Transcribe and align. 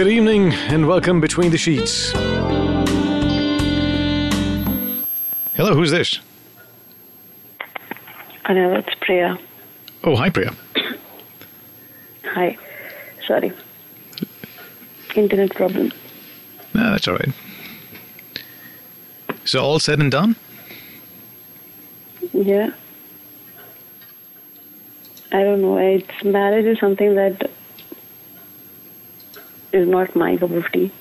Good 0.00 0.08
evening 0.08 0.54
and 0.70 0.88
welcome 0.88 1.20
between 1.20 1.50
the 1.50 1.58
sheets. 1.58 2.12
Hello, 5.52 5.74
who's 5.74 5.90
this? 5.90 6.20
I 8.46 8.54
know 8.54 8.76
it's 8.76 8.94
Priya. 9.02 9.38
Oh, 10.02 10.16
hi, 10.16 10.30
Priya. 10.30 10.54
Hi. 12.24 12.56
Sorry. 13.26 13.52
Internet 15.16 15.54
problem. 15.54 15.92
No, 16.72 16.92
that's 16.92 17.06
all 17.06 17.16
right. 17.16 17.34
So, 19.44 19.62
all 19.62 19.78
said 19.80 20.00
and 20.00 20.10
done? 20.10 20.34
Yeah. 22.32 22.70
I 25.30 25.42
don't 25.42 25.60
know. 25.60 25.76
It's 25.76 26.24
marriage 26.24 26.64
is 26.64 26.78
something 26.78 27.16
that 27.16 27.50
is 29.73 29.87
not 29.87 30.15
my 30.15 30.35
cup 30.37 30.51
of 30.51 30.71
tea. 30.71 30.91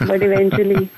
But 0.00 0.22
eventually, 0.22 0.88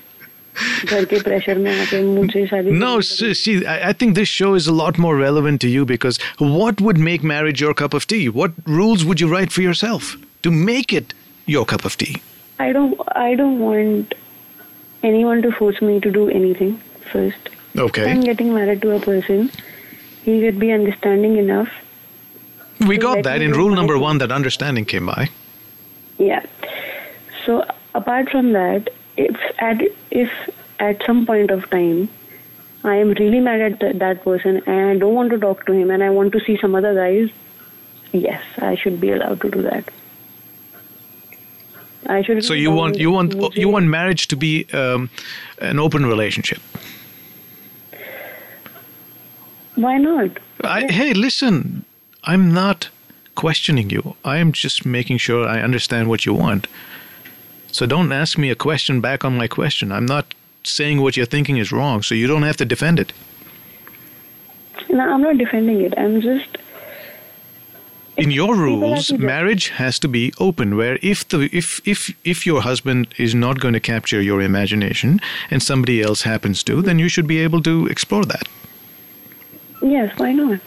घर 0.91 1.05
के 1.11 1.21
pressure 1.23 1.59
में 1.65 1.71
आके 1.81 2.03
मुझे 2.05 2.47
शादी 2.53 2.73
No, 2.79 3.01
see, 3.01 3.33
see, 3.35 3.55
I 3.75 3.91
I 3.91 3.93
think 3.93 4.15
this 4.21 4.29
show 4.39 4.55
is 4.61 4.67
a 4.67 4.75
lot 4.79 4.99
more 5.05 5.15
relevant 5.17 5.61
to 5.67 5.69
you 5.75 5.85
because 5.85 6.19
what 6.39 6.81
would 6.87 6.99
make 7.09 7.23
marriage 7.33 7.61
your 7.67 7.75
cup 7.83 7.95
of 7.95 8.07
tea? 8.15 8.29
What 8.41 8.53
rules 8.79 9.05
would 9.11 9.21
you 9.25 9.29
write 9.35 9.53
for 9.59 9.63
yourself 9.67 10.17
to 10.47 10.51
make 10.51 10.93
it 11.01 11.15
your 11.57 11.65
cup 11.75 11.85
of 11.91 11.97
tea? 12.05 12.17
I 12.59 12.73
don't. 12.79 13.01
I 13.27 13.35
don't 13.43 13.61
want 13.61 14.15
anyone 15.13 15.43
to 15.43 15.53
force 15.61 15.81
me 15.91 16.01
to 16.09 16.11
do 16.21 16.29
anything. 16.43 16.75
First, 17.13 17.51
if 17.75 17.81
Okay. 17.89 18.11
I'm 18.11 18.21
getting 18.33 18.53
married 18.55 18.83
to 18.83 18.97
a 18.97 19.01
person. 19.01 19.51
He 20.25 20.41
should 20.41 20.59
be 20.63 20.73
understanding 20.73 21.37
enough. 21.43 21.69
We 22.89 22.97
got 22.99 23.15
let 23.19 23.25
that 23.25 23.39
me 23.39 23.45
in 23.47 23.53
know 23.53 23.59
rule 23.59 23.71
my 23.71 23.77
number 23.77 23.95
thing. 23.95 24.03
one 24.09 24.19
that 24.19 24.33
understanding 24.33 24.85
came 24.85 25.07
by. 25.07 25.29
Yeah. 26.19 26.45
So 27.46 27.66
apart 27.94 28.30
from 28.30 28.54
that, 28.54 28.90
if 29.18 29.36
at 29.60 29.82
if 30.12 30.32
at 30.80 31.04
some 31.06 31.26
point 31.26 31.52
of 31.52 31.70
time 31.70 32.10
I 32.84 32.96
am 32.96 33.10
really 33.12 33.40
mad 33.40 33.62
at 33.62 33.80
th- 33.80 33.96
that 33.98 34.24
person 34.24 34.62
and 34.66 34.90
I 34.92 34.98
don't 34.98 35.14
want 35.14 35.32
to 35.32 35.40
talk 35.40 35.66
to 35.66 35.74
him 35.74 35.92
and 35.92 36.04
I 36.04 36.10
want 36.10 36.32
to 36.34 36.40
see 36.40 36.58
some 36.58 36.76
other 36.76 36.94
guys, 36.94 37.30
yes, 38.12 38.44
I 38.58 38.76
should 38.76 39.00
be 39.00 39.12
allowed 39.12 39.42
to 39.42 39.50
do 39.50 39.62
that. 39.62 39.90
I 42.08 42.22
should. 42.22 42.44
So 42.44 42.54
you 42.54 42.72
want 42.72 42.98
you 42.98 43.12
want 43.12 43.56
you 43.56 43.70
want 43.70 43.88
marriage 43.88 44.28
to 44.30 44.36
be 44.36 44.66
um, 44.74 45.10
an 45.60 45.80
open 45.80 46.06
relationship. 46.06 46.62
Why 49.76 49.98
not? 49.98 50.38
I, 50.64 50.92
hey, 50.92 51.14
listen, 51.14 51.86
I'm 52.24 52.54
not 52.54 52.90
questioning 53.36 53.90
you. 53.90 54.16
I 54.24 54.38
am 54.38 54.52
just 54.52 54.86
making 54.86 55.18
sure 55.18 55.48
I 55.48 55.62
understand 55.62 56.10
what 56.10 56.26
you 56.26 56.34
want. 56.34 56.68
So 57.74 57.86
don't 57.88 58.12
ask 58.12 58.38
me 58.38 58.52
a 58.52 58.56
question 58.56 59.02
back 59.02 59.26
on 59.26 59.36
my 59.36 59.48
question. 59.48 59.92
I'm 59.92 60.06
not 60.06 60.34
saying 60.64 61.02
what 61.02 61.18
you're 61.18 61.26
thinking 61.26 61.58
is 61.58 61.72
wrong, 61.72 62.04
so 62.04 62.14
you 62.16 62.28
don't 62.28 62.44
have 62.44 62.58
to 62.58 62.66
defend 62.66 63.00
it. 63.00 63.12
No, 64.90 65.02
I'm 65.14 65.22
not 65.22 65.38
defending 65.38 65.82
it. 65.82 65.94
I'm 65.98 66.22
just. 66.22 66.58
In 68.16 68.30
your 68.30 68.56
rules, 68.56 69.12
marriage 69.12 69.70
has 69.70 69.98
to 70.00 70.08
be 70.08 70.32
open. 70.40 70.78
Where 70.78 71.00
if 71.02 71.28
the 71.28 71.50
if 71.52 71.82
if 71.84 72.16
if 72.24 72.46
your 72.46 72.62
husband 72.62 73.08
is 73.18 73.34
not 73.34 73.60
going 73.60 73.74
to 73.74 73.80
capture 73.80 74.22
your 74.22 74.40
imagination 74.40 75.20
and 75.50 75.64
somebody 75.64 76.00
else 76.00 76.22
happens 76.22 76.62
to, 76.66 76.84
then 76.84 77.00
you 77.00 77.10
should 77.10 77.26
be 77.26 77.40
able 77.40 77.64
to 77.64 77.88
explore 77.88 78.24
that 78.26 78.48
Yes, 79.82 80.18
why 80.18 80.32
not? 80.32 80.60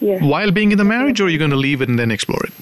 Yes. 0.00 0.22
while 0.22 0.52
being 0.52 0.70
in 0.72 0.78
the 0.78 0.84
marriage, 0.84 1.20
or 1.20 1.28
you're 1.28 1.38
going 1.38 1.50
to 1.50 1.56
leave 1.56 1.82
it 1.82 1.88
and 1.88 1.98
then 1.98 2.10
explore 2.10 2.44
it 2.44 2.52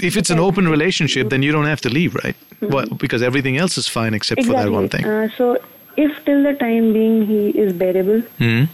If 0.00 0.16
it's 0.16 0.30
an 0.30 0.40
open 0.40 0.68
relationship, 0.68 1.28
then 1.32 1.42
you 1.42 1.52
don't 1.52 1.66
have 1.66 1.80
to 1.82 1.90
leave, 1.96 2.14
right? 2.24 2.36
Well, 2.60 2.86
because 3.02 3.22
everything 3.22 3.56
else 3.56 3.76
is 3.82 3.88
fine 3.88 4.14
except 4.14 4.44
for 4.44 4.52
that 4.54 4.70
one 4.70 4.88
thing. 4.88 5.04
Uh, 5.06 5.28
so 5.36 5.58
if 5.96 6.24
till 6.24 6.42
the 6.42 6.54
time 6.54 6.92
being 6.92 7.26
he 7.26 7.40
is 7.64 7.72
bearable 7.82 8.22
Hmm. 8.42 8.64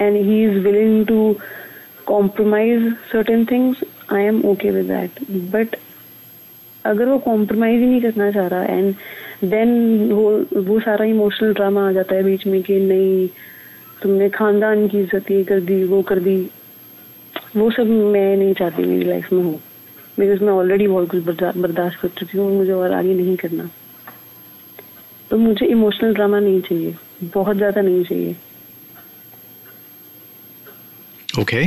and 0.00 0.16
he 0.30 0.38
is 0.48 0.64
willing 0.64 1.06
to 1.12 1.18
compromise 2.06 2.84
certain 3.12 3.46
things, 3.46 3.82
I 4.08 4.20
am 4.32 4.42
okay 4.54 4.72
with 4.78 4.88
that. 4.88 5.22
But 5.56 5.78
अगर 6.84 7.08
वो 7.08 7.18
compromise 7.24 7.80
ही 7.80 7.86
नहीं 7.86 8.00
करना 8.02 8.30
चाह 8.32 8.46
रहा 8.52 8.62
and 8.76 8.94
then 9.50 10.12
वो 10.12 10.28
वो 10.68 10.78
सारा 10.80 11.04
emotional 11.04 11.52
drama 11.54 11.88
आ 11.88 11.92
जाता 11.92 12.14
है 12.14 12.22
बीच 12.24 12.46
में 12.46 12.62
कि 12.68 12.78
नहीं 12.80 13.26
तुमने 14.02 14.28
खानदान 14.36 14.86
की 14.88 15.00
इज्जत 15.00 15.30
ये 15.30 15.42
कर 15.50 15.60
दी 15.70 15.82
वो 15.90 16.00
कर 16.10 16.18
दी 16.28 16.36
वो 17.56 17.70
सब 17.76 17.86
मैं 18.14 18.36
नहीं 18.36 18.54
चाहती 18.60 18.84
मेरी 18.84 19.04
लाइफ 19.10 19.32
में 19.32 19.42
हो 19.42 19.58
बिकॉज़ 20.19 20.43
मैं 20.43 20.53
ऑलरेडी 20.53 20.87
बहुत 20.87 21.09
कुछ 21.11 21.23
बर्दाश्त 21.57 21.99
कर 22.01 22.09
चुकी 22.19 22.37
हूँ 22.37 22.51
मुझे 22.57 22.71
और 22.71 22.93
आगे 22.93 23.13
नहीं 23.13 23.35
करना 23.37 23.69
तो 25.31 25.37
मुझे 25.37 25.65
इमोशनल 25.65 26.13
ड्रामा 26.13 26.39
नहीं 26.39 26.61
चाहिए 26.61 26.95
बहुत 27.33 27.57
ज़्यादा 27.57 27.81
नहीं 27.81 28.03
चाहिए 28.03 28.35
Okay. 31.33 31.63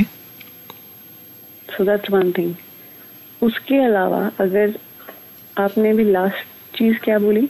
So 1.69 1.83
that's 1.85 2.11
one 2.11 2.31
thing 2.37 2.53
उसके 3.41 3.83
अलावा 3.85 4.21
अगर 4.39 4.73
आपने 5.57 5.93
भी 5.93 6.03
लास्ट 6.03 6.77
चीज़ 6.77 6.97
क्या 7.03 7.17
बोली 7.19 7.47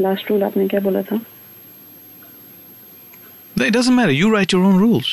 लास्ट 0.00 0.30
रूल 0.30 0.42
आपने 0.42 0.66
क्या 0.68 0.80
बोला 0.80 1.02
था 1.02 1.20
It 3.56 3.72
doesn't 3.72 3.94
matter. 3.94 4.12
You 4.12 4.28
write 4.30 4.52
your 4.52 4.64
own 4.64 4.78
rules. 4.78 5.08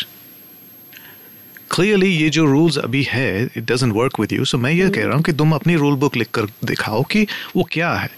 Clearly, 1.74 2.08
ये 2.08 2.30
जो 2.30 2.46
रूल्स 2.46 2.78
अभी 2.78 3.04
है, 3.04 3.46
it 3.58 3.64
doesn't 3.72 3.94
work 3.94 4.20
with 4.20 4.32
you 4.34 4.46
so 4.46 4.58
मैं 4.58 4.72
ये 4.72 4.90
कह 4.90 5.06
रहा 5.06 5.16
हूँ 5.16 5.24
कि 5.24 5.34
तुम 5.34 5.54
अपनी 5.56 5.76
रूल 5.76 5.96
बुक 5.96 6.16
लिख 6.16 6.30
कर 6.30 6.46
दिखाओ 6.66 7.04
कि 7.04 7.28
वो 7.56 7.64
क्या 7.72 7.94
है 7.94 8.10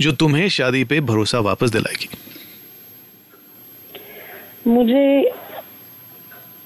जो 0.00 0.12
तुम्हें 0.12 0.48
शादी 0.48 0.84
पे 0.84 1.00
भरोसा 1.00 1.38
वापस 1.40 1.70
दिलाएगी. 1.70 2.08
मुझे 4.66 5.32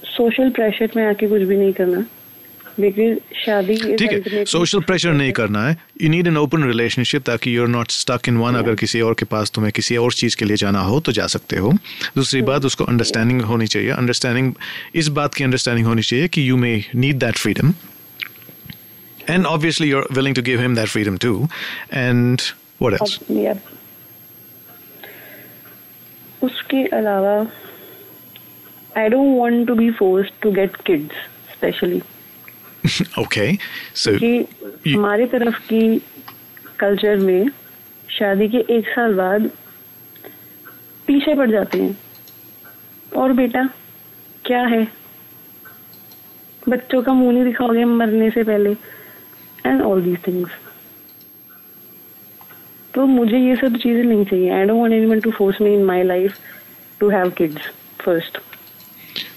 सोशल 0.05 0.51
प्रेशर 0.51 0.91
में 0.97 1.07
आके 1.07 1.27
कुछ 1.27 1.43
भी 1.43 1.57
नहीं 1.57 1.73
करना 1.73 2.05
शादी 2.79 3.97
ठीक 3.97 4.13
है 4.13 4.45
सोशल 4.45 4.81
प्रेशर 4.81 5.13
नहीं 5.13 5.33
करना 5.33 5.67
है। 5.67 5.77
You 6.03 6.09
need 6.11 6.27
an 6.27 6.37
open 6.37 6.65
relationship 6.65 7.23
ताकि 7.27 7.57
you 7.57 7.63
are 7.63 7.69
not 7.69 7.91
stuck 7.91 8.29
in 8.29 8.37
one 8.37 8.55
अगर 8.55 8.75
किसी 8.75 9.01
और 9.01 9.15
के 9.19 9.25
पास 9.27 9.51
तुम्हें 9.55 9.73
किसी 9.73 9.97
और 9.97 10.13
चीज़ 10.13 10.37
के 10.37 10.45
लिए 10.45 10.57
जाना 10.57 10.81
हो 10.81 11.01
तो 11.01 11.13
जा 11.13 11.27
सकते 11.35 11.57
हो। 11.57 11.73
दूसरी 12.17 12.43
बात 12.43 12.65
उसको 12.65 12.85
अंडरस्टैंडिंग 12.85 13.41
होनी 13.43 13.67
चाहिए। 13.67 13.91
अंडरस्टैंडिंग 13.93 14.53
इस 15.03 15.09
बात 15.19 15.35
की 15.35 15.45
अंडरस्टैंडिंग 15.45 15.87
होनी 15.87 16.03
चाहिए 16.03 16.29
कि 16.29 16.49
you 16.49 16.57
may 16.57 16.75
need 16.95 17.19
that 17.19 17.37
freedom 17.37 17.73
and 19.31 19.47
obviously 19.47 19.91
you 19.91 19.99
are 19.99 20.07
willing 20.13 20.37
to 20.37 20.43
give 20.43 20.61
him 20.61 20.75
that 20.77 20.89
freedom 20.89 21.17
to 21.19 21.49
and 21.93 22.41
what 22.83 22.93
else 22.93 23.19
yeah. 23.31 23.57
उसके 26.43 26.85
अलावा 26.97 27.35
I 28.97 29.09
don't 29.09 29.39
want 29.39 29.67
to 29.69 29.75
be 29.75 29.91
force 29.99 30.29
to 30.43 30.51
get 30.53 30.77
kids 30.87 31.15
specially 31.53 32.01
okay 33.21 33.47
so 33.95 34.11
हमारे 34.89 35.27
तरफ़ 35.27 35.59
की 35.69 35.99
culture 36.79 37.17
में 37.19 37.49
शादी 38.09 38.49
के 38.49 38.59
एक 38.77 38.89
साल 38.89 39.15
बाद 39.15 39.51
पीछे 41.07 41.35
पड़ 41.35 41.51
जाते 41.51 41.83
हैं। 41.83 41.97
और 43.17 43.33
बेटा 43.33 43.69
क्या 44.45 44.63
है? 44.67 44.87
बच्चों 46.69 47.03
का 47.03 47.13
मुँह 47.13 47.33
नहीं 47.33 47.45
दिखाओगे 47.45 47.85
मरने 47.85 48.31
से 48.31 48.43
पहले। 48.45 48.71
एंड 49.67 49.83
ऑल 49.83 50.03
दीज 50.03 50.19
थिंग्स 50.27 50.51
तो 52.95 53.07
मुझे 53.07 53.39
ये 53.39 53.57
सब 53.57 53.77
चीज़ें 53.77 54.03
नहीं 54.03 54.25
चाहिए। 54.25 54.51
I 54.51 54.65
don't 54.65 54.81
want 54.81 54.93
anyone 54.93 55.21
to 55.21 55.31
force 55.31 55.61
me 55.61 55.75
in 55.75 55.85
my 55.85 56.03
life 56.05 56.39
to 57.01 57.09
have 57.11 57.31
kids 57.39 57.71
first 58.01 58.39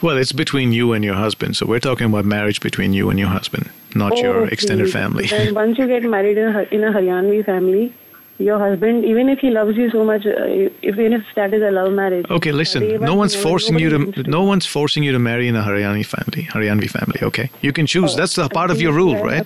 Well, 0.02 0.18
it's 0.18 0.32
between 0.32 0.72
you 0.72 0.94
and 0.94 1.04
your 1.04 1.16
husband. 1.16 1.58
So 1.58 1.66
we're 1.66 1.80
talking 1.80 2.08
about 2.08 2.26
marriage 2.26 2.62
between 2.62 2.94
you 2.94 3.10
and 3.10 3.20
your 3.20 3.28
husband, 3.28 3.70
not 3.96 4.18
your 4.18 4.48
extended 4.48 4.92
family. 4.92 5.28
And 5.32 5.56
once 5.56 5.78
you 5.78 5.88
get 5.88 6.04
married 6.04 6.38
in 6.38 6.56
a, 6.56 6.62
in 6.72 6.84
a 6.84 6.92
Haryanvi 6.92 7.46
family, 7.46 7.94
your 8.38 8.58
husband, 8.58 9.04
even 9.04 9.28
if 9.28 9.40
he 9.40 9.50
loves 9.50 9.76
you 9.76 9.90
so 9.92 10.06
much, 10.06 10.26
uh, 10.26 10.46
even 10.82 11.12
if 11.12 11.24
that 11.36 11.54
is 11.54 11.62
a 11.62 11.72
love 11.72 11.92
marriage. 11.92 12.26
Okay, 12.30 12.54
listen. 12.54 13.02
No 13.02 13.14
one's 13.16 13.36
forcing 13.36 13.78
you 13.78 13.90
to. 13.90 14.24
No 14.24 14.44
one's 14.44 14.66
forcing 14.66 15.04
you 15.04 15.12
to 15.12 15.20
marry 15.20 15.50
in 15.50 15.58
a 15.58 15.62
Haryani 15.62 16.06
family, 16.06 16.44
Haryanvi 16.46 16.90
family. 16.90 17.20
Okay, 17.22 17.50
you 17.62 17.74
can 17.74 17.86
choose. 17.86 18.16
That's 18.16 18.36
the 18.36 18.48
part 18.48 18.72
of 18.72 18.80
your 18.80 18.94
rule, 18.94 19.22
right? 19.22 19.46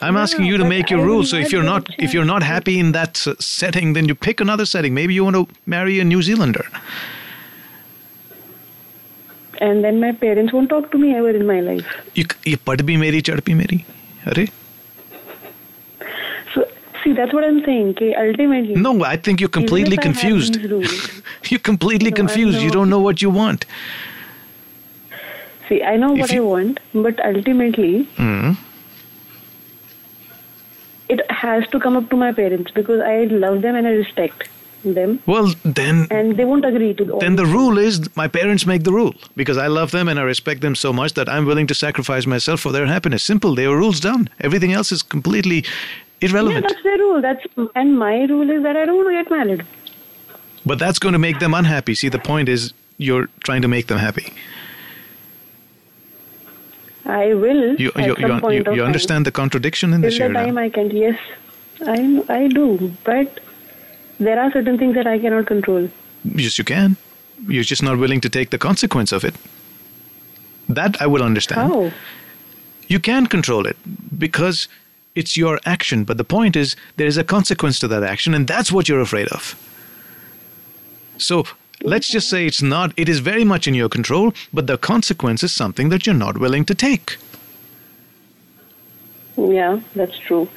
I'm 0.00 0.16
asking 0.16 0.46
you 0.46 0.58
to 0.58 0.64
make 0.64 0.90
your 0.90 1.00
I 1.00 1.04
rules. 1.04 1.30
So 1.30 1.36
if 1.36 1.52
you're 1.52 1.62
not 1.62 1.74
not, 1.74 1.88
get 1.88 2.00
a 2.00 2.04
if 2.04 2.14
you're 2.14 2.24
not 2.24 2.42
happy 2.42 2.80
in 2.80 2.92
that 2.92 3.16
setting, 3.38 3.92
then 3.92 4.06
you 4.08 4.16
pick 4.16 4.40
another 4.40 4.66
setting. 4.66 4.92
Maybe 4.92 5.14
you 5.14 5.22
want 5.22 5.36
to 5.36 5.46
marry 5.66 6.00
a 6.00 6.04
New 6.04 6.22
Zealander 6.22 6.66
And 9.63 9.83
then 9.83 9.99
my 9.99 10.11
parents 10.13 10.53
won't 10.53 10.69
talk 10.69 10.91
to 10.91 10.97
me 10.97 11.15
ever 11.15 11.29
in 11.29 11.45
my 11.47 11.59
life. 11.59 11.85
You, 12.17 12.23
c- 12.23 12.51
ये 12.51 12.55
पढ़ 12.67 12.81
भी 12.81 12.97
मेरी 12.97 13.21
चढ़ 13.29 13.39
भी 13.45 13.53
मेरी. 13.53 13.83
अरे? 14.27 14.47
So, 16.53 16.63
see, 17.03 17.13
that's 17.13 17.33
what 17.33 17.43
I'm 17.43 17.59
saying. 17.65 17.89
Okay, 17.89 18.13
ultimately. 18.15 18.75
No, 18.75 18.93
I 19.03 19.15
think 19.17 19.41
you're 19.41 19.49
completely 19.49 19.93
even 19.93 19.99
if 19.99 20.05
I 20.05 20.07
have 20.07 20.15
confused. 20.21 20.53
these 20.61 20.71
rules- 20.71 21.21
You're 21.51 21.65
completely 21.71 22.09
No, 22.11 22.15
I 22.15 22.19
confused. 22.21 22.61
You 22.61 22.67
know. 22.67 22.73
don't 22.73 22.89
know 22.89 22.99
what 23.07 23.21
you 23.21 23.29
want. 23.29 23.65
See, 25.67 25.83
I 25.83 25.97
know 25.97 26.13
If 26.13 26.19
what 26.21 26.31
I 26.31 26.35
you- 26.35 26.45
want, 26.45 26.79
but 26.93 27.19
ultimately, 27.25 27.91
Hmm. 28.21 28.51
it 31.09 31.21
has 31.41 31.67
to 31.75 31.79
come 31.79 31.95
up 31.97 32.09
to 32.09 32.15
my 32.23 32.31
parents 32.31 32.71
because 32.79 33.01
I 33.01 33.15
love 33.43 33.61
them 33.61 33.75
and 33.75 33.87
I 33.87 33.91
respect 33.91 34.47
them, 34.92 35.18
Well, 35.26 35.54
then 35.64 36.06
and 36.10 36.36
they 36.36 36.44
won't 36.44 36.64
agree 36.64 36.92
to 36.94 37.10
all 37.12 37.20
then 37.20 37.36
the 37.36 37.46
rule 37.46 37.78
is 37.78 38.14
my 38.16 38.28
parents 38.28 38.66
make 38.66 38.84
the 38.84 38.92
rule 38.92 39.14
because 39.36 39.56
I 39.56 39.68
love 39.68 39.90
them 39.92 40.08
and 40.08 40.18
I 40.18 40.22
respect 40.22 40.60
them 40.60 40.74
so 40.74 40.92
much 40.92 41.14
that 41.14 41.28
I'm 41.28 41.46
willing 41.46 41.66
to 41.68 41.74
sacrifice 41.74 42.26
myself 42.26 42.60
for 42.60 42.72
their 42.72 42.86
happiness. 42.86 43.22
Simple. 43.22 43.54
Their 43.54 43.70
rules 43.70 44.00
done. 44.00 44.28
Everything 44.40 44.72
else 44.72 44.92
is 44.92 45.02
completely 45.02 45.64
irrelevant. 46.20 46.64
Yeah, 46.64 46.68
that's 46.68 46.82
their 46.82 46.98
rule. 46.98 47.20
That's 47.22 47.44
and 47.74 47.98
my 47.98 48.24
rule 48.24 48.50
is 48.50 48.62
that 48.62 48.76
I 48.76 48.84
don't 48.84 48.96
want 48.96 49.08
to 49.08 49.22
get 49.22 49.30
married. 49.30 49.64
but 50.66 50.78
that's 50.78 50.98
going 50.98 51.12
to 51.14 51.18
make 51.18 51.38
them 51.40 51.54
unhappy. 51.54 51.94
See, 51.94 52.08
the 52.08 52.18
point 52.18 52.48
is 52.48 52.72
you're 52.98 53.28
trying 53.44 53.62
to 53.62 53.68
make 53.68 53.86
them 53.86 53.98
happy. 53.98 54.32
I 57.06 57.34
will. 57.34 57.76
You 57.78 57.92
you, 57.96 58.16
you, 58.18 58.50
you, 58.50 58.74
you 58.76 58.82
understand 58.84 59.26
the 59.26 59.32
contradiction 59.32 59.92
in 59.92 60.00
this 60.00 60.16
Till 60.16 60.28
the 60.28 60.34
time? 60.34 60.56
I 60.56 60.70
can. 60.70 60.90
Yes, 60.90 61.18
I 61.86 62.22
I 62.28 62.48
do. 62.48 62.92
But 63.04 63.40
there 64.18 64.40
are 64.40 64.50
certain 64.52 64.78
things 64.78 64.94
that 64.94 65.06
I 65.06 65.18
cannot 65.18 65.46
control. 65.46 65.88
Yes, 66.24 66.58
you 66.58 66.64
can. 66.64 66.96
You're 67.46 67.64
just 67.64 67.82
not 67.82 67.98
willing 67.98 68.20
to 68.20 68.28
take 68.28 68.50
the 68.50 68.58
consequence 68.58 69.12
of 69.12 69.24
it. 69.24 69.34
That 70.68 71.00
I 71.00 71.06
will 71.06 71.22
understand. 71.22 71.72
How? 71.72 71.92
You 72.88 73.00
can 73.00 73.26
control 73.26 73.66
it 73.66 73.76
because 74.18 74.68
it's 75.14 75.36
your 75.36 75.60
action. 75.64 76.04
But 76.04 76.16
the 76.16 76.24
point 76.24 76.56
is, 76.56 76.76
there 76.96 77.06
is 77.06 77.16
a 77.16 77.24
consequence 77.24 77.78
to 77.80 77.88
that 77.88 78.02
action, 78.02 78.34
and 78.34 78.46
that's 78.46 78.72
what 78.72 78.88
you're 78.88 79.00
afraid 79.00 79.28
of. 79.28 79.54
So 81.18 81.44
let's 81.82 82.08
just 82.08 82.28
say 82.28 82.46
it's 82.46 82.62
not, 82.62 82.92
it 82.96 83.08
is 83.08 83.20
very 83.20 83.44
much 83.44 83.66
in 83.68 83.74
your 83.74 83.88
control, 83.88 84.32
but 84.52 84.66
the 84.66 84.78
consequence 84.78 85.42
is 85.42 85.52
something 85.52 85.88
that 85.90 86.06
you're 86.06 86.14
not 86.14 86.38
willing 86.38 86.64
to 86.66 86.74
take. 86.74 87.18
Yeah, 89.36 89.80
that's 89.94 90.18
true. 90.18 90.48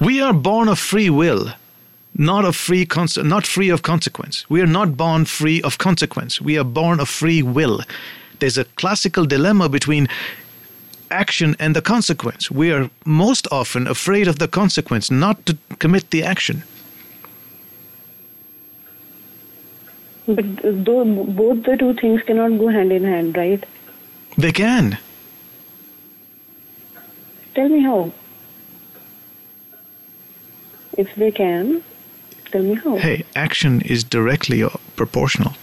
We 0.00 0.20
are 0.20 0.32
born 0.32 0.68
of 0.68 0.78
free 0.78 1.10
will, 1.10 1.52
not 2.18 2.44
of 2.44 2.56
free 2.56 2.86
not 3.16 3.46
free 3.46 3.68
of 3.68 3.82
consequence. 3.82 4.48
We 4.48 4.60
are 4.60 4.66
not 4.66 4.96
born 4.96 5.24
free 5.24 5.62
of 5.62 5.78
consequence. 5.78 6.40
We 6.40 6.58
are 6.58 6.64
born 6.64 7.00
of 7.00 7.08
free 7.08 7.42
will. 7.42 7.82
There's 8.38 8.58
a 8.58 8.64
classical 8.64 9.26
dilemma 9.26 9.68
between 9.68 10.08
action 11.10 11.56
and 11.58 11.74
the 11.74 11.82
consequence. 11.82 12.50
We 12.50 12.72
are 12.72 12.90
most 13.04 13.46
often 13.50 13.86
afraid 13.86 14.28
of 14.28 14.38
the 14.38 14.48
consequence, 14.48 15.10
not 15.10 15.46
to 15.46 15.56
commit 15.78 16.10
the 16.10 16.22
action. 16.22 16.62
But 20.26 20.44
though 20.62 21.04
both 21.04 21.62
the 21.62 21.76
two 21.76 21.94
things 21.94 22.22
cannot 22.22 22.58
go 22.58 22.68
hand 22.68 22.92
in 22.92 23.04
hand, 23.04 23.36
right? 23.36 23.64
They 24.36 24.52
can. 24.52 24.98
Tell 27.54 27.68
me 27.68 27.80
how. 27.80 28.12
If 30.98 31.14
they 31.14 31.30
can, 31.30 31.82
Hey, 32.98 33.24
action 33.34 33.80
is 33.82 34.04
directly 34.04 34.64
proportional 34.96 35.54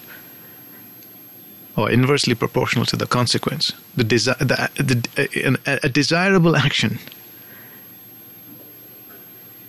or 1.76 1.90
inversely 1.90 2.36
proportional 2.36 2.86
to 2.86 2.96
the 2.96 3.08
consequence. 3.08 3.74
The, 3.96 4.04
desi- 4.04 4.38
the, 4.38 4.70
the 4.84 5.48
an, 5.48 5.58
a 5.66 5.90
desirable 5.90 6.56
action 6.56 7.00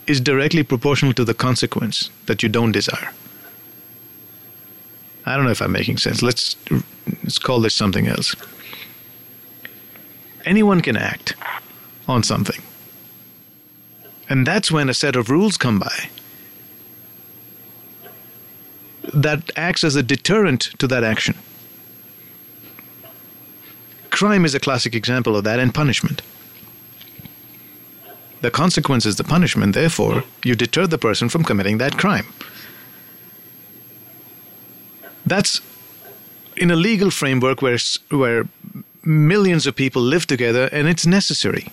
is 0.07 0.21
directly 0.21 0.63
proportional 0.63 1.15
to 1.15 1.25
the 1.25 1.35
consequence 1.35 2.11
that 2.27 2.43
you 2.43 2.49
don't 2.49 2.73
desire. 2.73 3.11
I 5.27 5.37
don't 5.37 5.47
know 5.47 5.51
if 5.51 5.63
I'm 5.63 5.73
making 5.73 5.97
sense. 5.97 6.23
Let's 6.23 6.57
let's 7.23 7.39
call 7.39 7.61
this 7.61 7.75
something 7.75 8.07
else. 8.07 8.37
Anyone 10.45 10.83
can 10.83 10.97
act 10.97 11.35
on 12.07 12.23
something. 12.23 12.63
And 14.29 14.47
that's 14.47 14.71
when 14.71 14.91
a 14.91 14.95
set 14.95 15.17
of 15.17 15.31
rules 15.31 15.57
come 15.57 15.79
by 15.79 16.11
that 19.15 19.51
acts 19.57 19.85
as 19.85 19.97
a 19.97 20.03
deterrent 20.03 20.71
to 20.79 20.87
that 20.89 21.05
action. 21.05 21.37
Crime 24.11 24.45
is 24.45 24.55
a 24.55 24.61
classic 24.61 24.95
example 24.95 25.37
of 25.37 25.45
that, 25.45 25.59
and 25.59 25.75
punishment. 25.75 26.23
The 28.43 28.51
consequence 28.51 29.07
is 29.07 29.17
the 29.17 29.25
punishment, 29.25 29.75
therefore, 29.75 30.25
you 30.45 30.55
deter 30.55 30.87
the 30.87 30.99
person 30.99 31.29
from 31.29 31.45
committing 31.45 31.79
that 31.79 31.97
crime. 31.97 32.27
That's 35.25 35.61
in 36.57 36.71
a 36.71 36.77
legal 36.77 37.11
framework 37.11 37.63
where, 37.63 37.79
where 38.11 38.47
millions 39.03 39.67
of 39.67 39.75
people 39.75 40.03
live 40.03 40.27
together 40.27 40.69
and 40.73 40.87
it's 40.89 41.07
necessary 41.07 41.73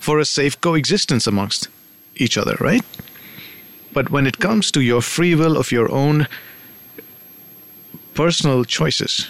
for 0.00 0.18
a 0.18 0.24
safe 0.24 0.60
coexistence 0.60 1.26
amongst 1.26 1.68
each 2.16 2.36
other, 2.36 2.56
right? 2.60 2.82
But 3.92 4.10
when 4.10 4.26
it 4.26 4.38
comes 4.38 4.70
to 4.72 4.80
your 4.80 5.02
free 5.02 5.34
will 5.34 5.56
of 5.56 5.70
your 5.70 5.90
own 5.90 6.26
personal 8.14 8.64
choices, 8.64 9.28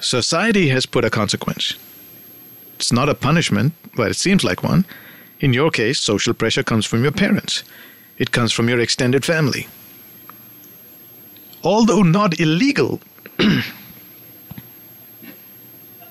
society 0.00 0.68
has 0.68 0.86
put 0.86 1.04
a 1.04 1.10
consequence. 1.10 1.74
It's 2.76 2.92
not 2.92 3.08
a 3.08 3.14
punishment, 3.14 3.72
but 3.94 4.10
it 4.10 4.16
seems 4.16 4.42
like 4.42 4.62
one. 4.64 4.84
In 5.40 5.52
your 5.52 5.70
case, 5.70 6.00
social 6.00 6.34
pressure 6.34 6.64
comes 6.64 6.86
from 6.86 7.02
your 7.02 7.12
parents, 7.12 7.62
it 8.18 8.32
comes 8.32 8.52
from 8.52 8.68
your 8.68 8.80
extended 8.80 9.24
family. 9.24 9.68
Although 11.64 12.02
not 12.02 12.40
illegal, 12.40 13.00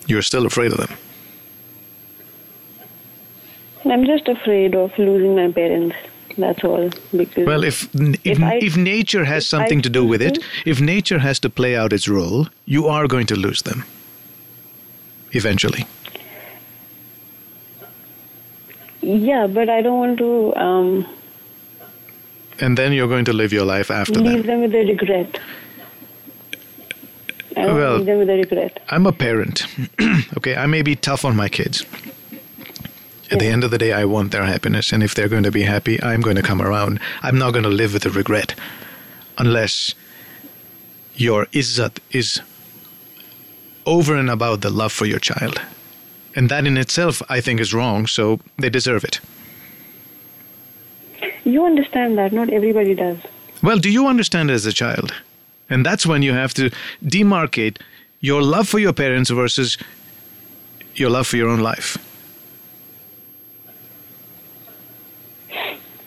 you're 0.07 0.21
still 0.21 0.45
afraid 0.45 0.71
of 0.71 0.77
them. 0.77 0.97
I'm 3.85 4.05
just 4.05 4.27
afraid 4.27 4.75
of 4.75 4.97
losing 4.97 5.35
my 5.35 5.51
parents. 5.51 5.95
That's 6.37 6.63
all. 6.63 6.89
Because 7.15 7.45
Well, 7.45 7.63
if 7.63 7.83
if, 7.93 8.19
If 8.23 8.41
I- 8.41 8.59
if 8.61 8.77
nature 8.77 9.25
has 9.25 9.43
if 9.43 9.49
something 9.49 9.79
I 9.79 9.81
to 9.81 9.89
do 9.89 10.05
with 10.05 10.21
it, 10.21 10.37
if 10.65 10.79
nature 10.79 11.19
has 11.19 11.39
to 11.39 11.49
play 11.49 11.75
out 11.75 11.91
its 11.93 12.07
role, 12.07 12.47
you 12.65 12.87
are 12.87 13.07
going 13.07 13.27
to 13.27 13.35
lose 13.35 13.61
them. 13.63 13.83
Eventually. 15.33 15.85
yeah, 19.01 19.47
but 19.47 19.69
I 19.69 19.81
don't 19.81 19.97
want 19.99 20.17
to 20.19 20.55
um, 20.55 21.05
And 22.59 22.77
then 22.77 22.93
you're 22.93 23.07
going 23.07 23.25
to 23.25 23.33
live 23.33 23.51
your 23.51 23.65
life 23.65 23.89
after 23.91 24.19
leave 24.19 24.43
that. 24.43 24.45
them 24.47 24.61
with 24.61 24.73
a 24.75 24.85
regret. 24.85 25.39
I 27.57 27.65
Well- 27.65 27.97
leave 27.97 28.05
them 28.05 28.17
with 28.19 28.29
a 28.29 28.37
regret. 28.37 28.79
I'm 28.89 29.05
a 29.07 29.11
parent. 29.11 29.65
okay, 30.37 30.55
I 30.55 30.65
may 30.67 30.81
be 30.81 30.95
tough 30.95 31.25
on 31.25 31.35
my 31.35 31.49
kids. 31.49 31.85
At 33.31 33.39
the 33.39 33.47
end 33.47 33.63
of 33.63 33.71
the 33.71 33.77
day, 33.77 33.93
I 33.93 34.03
want 34.03 34.33
their 34.33 34.43
happiness, 34.43 34.91
and 34.91 35.01
if 35.01 35.15
they're 35.15 35.29
going 35.29 35.43
to 35.43 35.51
be 35.51 35.63
happy, 35.63 36.03
I'm 36.03 36.19
going 36.19 36.35
to 36.35 36.41
come 36.41 36.61
around. 36.61 36.99
I'm 37.21 37.37
not 37.37 37.51
going 37.51 37.63
to 37.63 37.69
live 37.69 37.93
with 37.93 38.05
a 38.05 38.09
regret 38.09 38.55
unless 39.37 39.95
your 41.15 41.45
izzat 41.47 41.99
is 42.11 42.41
over 43.85 44.15
and 44.15 44.29
above 44.29 44.59
the 44.59 44.69
love 44.69 44.91
for 44.91 45.05
your 45.05 45.19
child. 45.19 45.61
And 46.35 46.49
that 46.49 46.67
in 46.67 46.77
itself, 46.77 47.21
I 47.29 47.39
think, 47.39 47.61
is 47.61 47.73
wrong, 47.73 48.05
so 48.05 48.41
they 48.57 48.69
deserve 48.69 49.05
it. 49.05 49.21
You 51.45 51.65
understand 51.65 52.17
that. 52.17 52.33
Not 52.33 52.49
everybody 52.49 52.95
does. 52.95 53.17
Well, 53.63 53.77
do 53.77 53.89
you 53.89 54.07
understand 54.07 54.51
as 54.51 54.65
a 54.65 54.73
child? 54.73 55.13
And 55.69 55.85
that's 55.85 56.05
when 56.05 56.21
you 56.21 56.33
have 56.33 56.53
to 56.55 56.69
demarcate 57.01 57.77
your 58.19 58.41
love 58.41 58.67
for 58.67 58.79
your 58.79 58.93
parents 58.93 59.29
versus 59.29 59.77
your 60.95 61.09
love 61.09 61.27
for 61.27 61.37
your 61.37 61.47
own 61.47 61.61
life. 61.61 61.97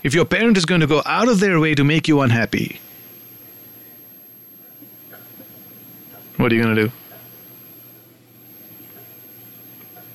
If 0.05 0.15
your 0.15 0.27
parent 0.27 0.57
is 0.59 0.67
going 0.67 0.83
to 0.83 0.87
go 0.87 1.03
out 1.07 1.29
of 1.29 1.41
their 1.41 1.59
way 1.59 1.75
to 1.75 1.83
make 1.83 2.07
you 2.07 2.21
unhappy, 2.21 2.79
what 6.37 6.53
are 6.53 6.55
you 6.55 6.63
going 6.63 6.77
to 6.77 6.85
do? 6.85 6.93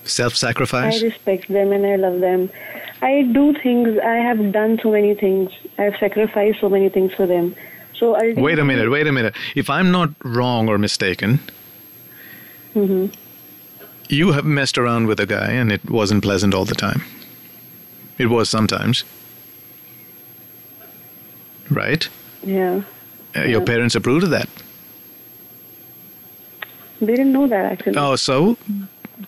Self 0.04 0.36
sacrifice? 0.36 1.02
I 1.02 1.06
respect 1.06 1.48
them 1.48 1.72
and 1.72 1.86
I 1.86 1.96
love 1.96 2.20
them. 2.20 2.50
I 3.02 3.24
do 3.34 3.54
things. 3.54 3.98
I 4.00 4.16
have 4.16 4.52
done 4.52 4.80
so 4.82 4.92
many 4.92 5.16
things. 5.16 5.52
I 5.80 5.84
have 5.84 5.96
sacrificed 6.00 6.60
so 6.62 6.70
many 6.70 6.90
things 6.90 7.14
for 7.14 7.26
them. 7.26 7.56
So 7.96 8.14
ultimately, 8.16 8.42
Wait 8.44 8.60
a 8.60 8.66
minute, 8.66 8.90
wait 8.92 9.08
a 9.08 9.12
minute. 9.12 9.34
If 9.56 9.70
I'm 9.70 9.92
not 9.92 10.10
wrong 10.24 10.70
or 10.70 10.78
mistaken, 10.78 11.40
Mhm. 12.76 13.12
you 14.08 14.34
have 14.34 14.46
messed 14.46 14.78
around 14.78 15.08
with 15.08 15.20
a 15.20 15.26
guy 15.26 15.52
and 15.52 15.72
it 15.72 15.90
wasn't 15.90 16.22
pleasant 16.24 16.54
all 16.54 16.66
the 16.66 16.76
time. 16.76 17.04
It 18.20 18.28
was 18.28 18.50
sometimes. 18.50 19.04
Right? 21.70 22.08
Yeah, 22.44 22.82
Uh, 23.36 23.42
Your 23.42 23.60
Yeah. 23.60 23.66
parents 23.66 23.96
approved 23.96 24.24
of 24.24 24.30
that. 24.32 24.50
they 27.02 27.16
didn't 27.16 27.32
know 27.32 27.48
that 27.48 27.66
actually. 27.72 27.96
Oh, 27.98 28.16
so? 28.16 28.58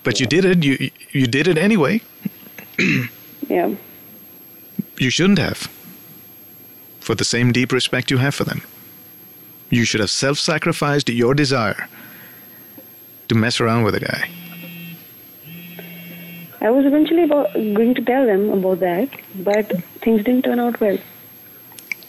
But 0.04 0.20
you 0.20 0.26
did 0.26 0.46
it. 0.46 0.64
You 0.64 0.90
you 1.14 1.28
did 1.28 1.48
it 1.48 1.58
anyway. 1.58 2.02
Yeah, 3.50 3.72
You 4.98 5.10
shouldn't 5.10 5.40
have. 5.40 5.68
For 7.02 7.16
the 7.16 7.26
same 7.26 7.52
deep 7.52 7.72
respect 7.74 8.10
you 8.12 8.18
have 8.20 8.34
for 8.34 8.46
them. 8.46 8.62
You 9.70 9.84
should 9.86 10.00
have 10.00 10.10
self 10.10 10.38
sacrificed 10.40 11.10
your 11.10 11.34
desire 11.34 11.88
to 13.28 13.36
mess 13.36 13.60
around 13.60 13.84
with 13.84 13.96
a 13.96 14.00
guy. 14.00 14.30
I 16.62 16.70
was 16.70 16.86
eventually 16.86 17.24
about, 17.24 17.54
going 17.54 17.94
to 17.96 18.02
tell 18.04 18.26
them 18.26 18.50
about 18.52 18.80
that, 18.80 19.10
but 19.36 19.68
things 20.02 20.24
didn't 20.24 20.44
turn 20.44 20.60
out 20.60 20.80
well. 20.80 20.98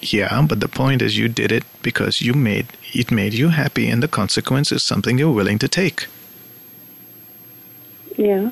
Yeah, 0.02 0.44
but 0.48 0.58
the 0.58 0.68
point 0.68 1.00
is 1.00 1.16
you 1.16 1.28
did 1.28 1.52
it 1.52 1.64
because 1.80 2.20
you 2.20 2.34
made 2.34 2.66
it 2.92 3.10
made 3.10 3.34
you 3.34 3.48
happy 3.48 3.88
and 3.88 4.02
the 4.02 4.08
consequence 4.08 4.72
is 4.72 4.82
something 4.82 5.16
you're 5.16 5.32
willing 5.32 5.58
to 5.60 5.68
take. 5.68 6.06
Yeah. 8.16 8.50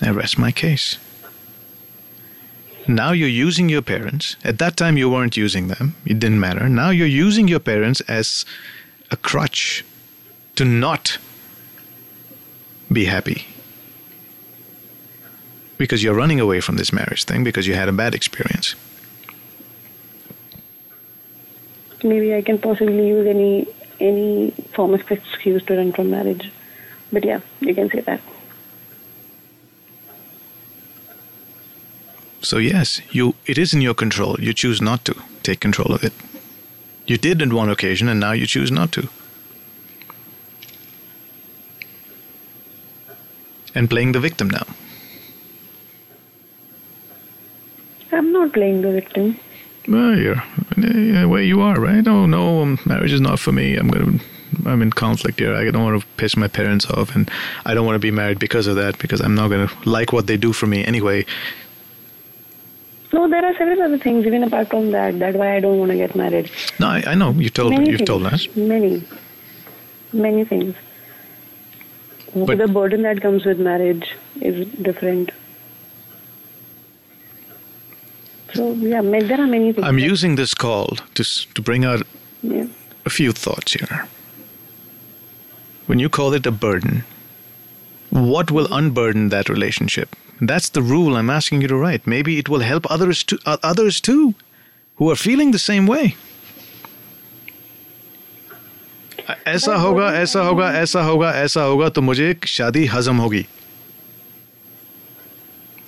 I 0.00 0.10
rest 0.10 0.36
my 0.36 0.50
case. 0.50 0.98
Now 2.88 3.12
you're 3.12 3.28
using 3.28 3.68
your 3.68 3.82
parents. 3.82 4.36
At 4.42 4.58
that 4.58 4.76
time, 4.76 4.96
you 4.96 5.08
weren't 5.08 5.36
using 5.36 5.68
them. 5.68 5.94
It 6.04 6.18
didn't 6.18 6.40
matter. 6.40 6.68
Now 6.68 6.90
you're 6.90 7.06
using 7.06 7.46
your 7.46 7.60
parents 7.60 8.00
as 8.02 8.44
a 9.12 9.16
crutch 9.16 9.84
to 10.56 10.64
not 10.64 11.18
be 12.90 13.04
happy. 13.04 13.46
Because 15.82 16.00
you're 16.00 16.14
running 16.14 16.38
away 16.38 16.60
from 16.60 16.76
this 16.76 16.92
marriage 16.92 17.24
thing 17.24 17.42
because 17.42 17.66
you 17.66 17.74
had 17.74 17.88
a 17.88 17.92
bad 17.92 18.14
experience. 18.14 18.76
Maybe 22.04 22.32
I 22.36 22.40
can 22.40 22.58
possibly 22.58 23.08
use 23.08 23.26
any 23.26 23.66
any 23.98 24.52
form 24.74 24.94
of 24.94 25.10
excuse 25.10 25.64
to 25.64 25.76
run 25.76 25.90
from 25.92 26.10
marriage. 26.10 26.52
But 27.12 27.24
yeah, 27.24 27.40
you 27.60 27.74
can 27.74 27.90
say 27.90 28.00
that. 28.02 28.20
So 32.42 32.58
yes, 32.58 33.00
you 33.10 33.34
it 33.46 33.58
is 33.58 33.74
in 33.74 33.80
your 33.80 33.94
control. 33.94 34.36
You 34.38 34.52
choose 34.54 34.80
not 34.80 35.04
to 35.06 35.16
take 35.42 35.58
control 35.58 35.92
of 35.92 36.04
it. 36.04 36.12
You 37.06 37.18
did 37.18 37.42
on 37.42 37.52
one 37.56 37.70
occasion 37.70 38.08
and 38.08 38.20
now 38.20 38.30
you 38.30 38.46
choose 38.46 38.70
not 38.70 38.92
to. 38.92 39.08
And 43.74 43.90
playing 43.90 44.12
the 44.12 44.20
victim 44.20 44.48
now. 44.48 44.66
I'm 48.12 48.30
not 48.42 48.52
playing 48.52 48.82
the 48.82 48.92
victim. 48.92 49.38
Well, 49.88 50.16
you're 50.18 50.42
yeah, 50.76 51.24
where 51.26 51.42
you 51.42 51.60
are, 51.60 51.78
right? 51.80 52.06
Oh 52.06 52.26
no, 52.26 52.62
um, 52.62 52.78
marriage 52.86 53.12
is 53.12 53.20
not 53.20 53.38
for 53.40 53.52
me. 53.52 53.76
I'm 53.76 53.88
gonna, 53.88 54.18
I'm 54.66 54.82
in 54.82 54.90
conflict 54.90 55.38
here. 55.40 55.54
I 55.54 55.70
don't 55.70 55.84
want 55.84 56.00
to 56.00 56.06
piss 56.16 56.36
my 56.36 56.48
parents 56.48 56.86
off, 56.86 57.14
and 57.16 57.30
I 57.64 57.74
don't 57.74 57.84
want 57.86 57.96
to 57.96 58.00
be 58.10 58.10
married 58.10 58.38
because 58.38 58.66
of 58.66 58.76
that. 58.76 58.98
Because 58.98 59.20
I'm 59.20 59.34
not 59.34 59.48
gonna 59.48 59.70
like 59.84 60.12
what 60.12 60.26
they 60.26 60.36
do 60.36 60.52
for 60.52 60.66
me 60.66 60.84
anyway. 60.84 61.24
No, 63.12 63.28
there 63.28 63.44
are 63.44 63.54
several 63.56 63.82
other 63.82 63.98
things 63.98 64.24
even 64.24 64.42
apart 64.44 64.68
from 64.70 64.90
that. 64.92 65.18
That's 65.18 65.36
why 65.36 65.56
I 65.56 65.60
don't 65.60 65.78
want 65.78 65.90
to 65.90 65.96
get 65.98 66.14
married. 66.16 66.50
No, 66.80 66.86
I, 66.86 67.02
I 67.08 67.14
know 67.14 67.30
you 67.32 67.50
told 67.50 67.72
Many 67.72 67.90
you've 67.90 67.98
things. 67.98 68.08
told 68.08 68.24
us. 68.26 68.48
Many, 68.56 69.04
many 70.12 70.44
things. 70.44 70.74
But- 72.34 72.56
the 72.56 72.68
burden 72.68 73.02
that 73.02 73.20
comes 73.20 73.44
with 73.44 73.58
marriage 73.58 74.14
is 74.40 74.66
different. 74.80 75.30
So 78.53 78.65
yeah, 78.73 79.01
ma- 79.01 79.19
there 79.31 79.39
are 79.41 79.47
many 79.47 79.71
things. 79.73 79.85
I'm 79.87 79.99
that- 80.01 80.11
using 80.11 80.35
this 80.41 80.53
call 80.65 80.97
to 81.19 81.23
s- 81.29 81.47
to 81.59 81.61
bring 81.71 81.85
out 81.93 82.05
Yeah. 82.53 82.67
a 83.05 83.13
few 83.17 83.31
thoughts 83.45 83.73
here. 83.79 83.99
When 85.91 85.99
you 86.05 86.09
call 86.19 86.33
it 86.37 86.45
a 86.45 86.51
burden, 86.63 87.03
what 88.31 88.51
will 88.57 88.67
unburden 88.79 89.29
that 89.35 89.49
relationship? 89.55 90.15
That's 90.49 90.69
the 90.77 90.81
rule 90.93 91.15
I'm 91.19 91.29
asking 91.35 91.61
you 91.65 91.69
to 91.73 91.77
write. 91.83 92.07
Maybe 92.15 92.33
it 92.43 92.49
will 92.53 92.65
help 92.71 92.89
others 92.95 93.23
to 93.31 93.37
uh, 93.45 93.57
others 93.73 93.99
too, 94.07 94.23
who 95.01 95.11
are 95.13 95.19
feeling 95.27 95.53
the 95.57 95.63
same 95.67 95.87
way. 95.93 96.05
ऐसा 99.47 99.75
होगा 99.75 100.05
ऐसा 100.17 100.41
होगा 100.47 100.71
ऐसा 100.81 101.01
होगा 101.03 101.31
ऐसा 101.43 101.61
होगा 101.69 101.87
तो 101.95 102.01
मुझे 102.01 102.27
शादी 102.47 102.85
हजम 102.93 103.17
होगी 103.21 103.45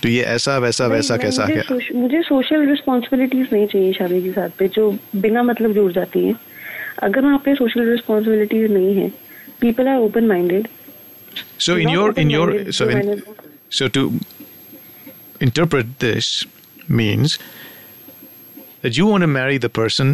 तो 0.04 0.10
ये 0.10 0.22
ऐसा 0.34 0.58
वैसा 0.58 0.86
वैसा 0.88 1.16
नहीं, 1.16 1.24
कैसा 1.26 1.46
मुझे 1.46 1.54
क्या 1.54 1.64
सोश- 1.70 1.96
मुझे 1.96 2.22
सोशल 2.28 2.66
रिस्पॉन्सिबिलिटीज 2.70 3.48
नहीं 3.54 3.68
चाहिए 3.68 3.94
शादी 3.94 4.22
के 4.24 4.32
साथ 4.32 4.50
पे 4.60 4.68
जो 4.76 4.90
बिना 5.26 5.44
मतलब 5.44 5.74
जुड़ 5.74 5.92
जाती 5.92 6.26
हैं 6.26 6.36
अगर 7.08 7.22
वहाँ 7.22 7.38
पे 7.46 7.56
सोशल 7.56 7.90
रिस्पॉन्सिबिलिटीज 7.92 8.72
नहीं 8.72 8.94
है 8.96 9.10
people 9.62 9.88
are 9.88 9.98
open 10.10 10.28
minded 10.34 10.68
So 11.64 11.74
in 11.82 11.90
your 11.94 12.06
in 12.22 12.30
your 12.34 12.48
so 12.76 12.86
in, 13.00 13.10
so 13.80 13.88
to 13.98 14.02
interpret 15.48 15.92
this 16.04 16.30
means 17.00 17.36
that 18.86 18.98
you 19.00 19.06
want 19.10 19.26
to 19.26 19.30
marry 19.34 19.60
the 19.66 19.70
person 19.78 20.14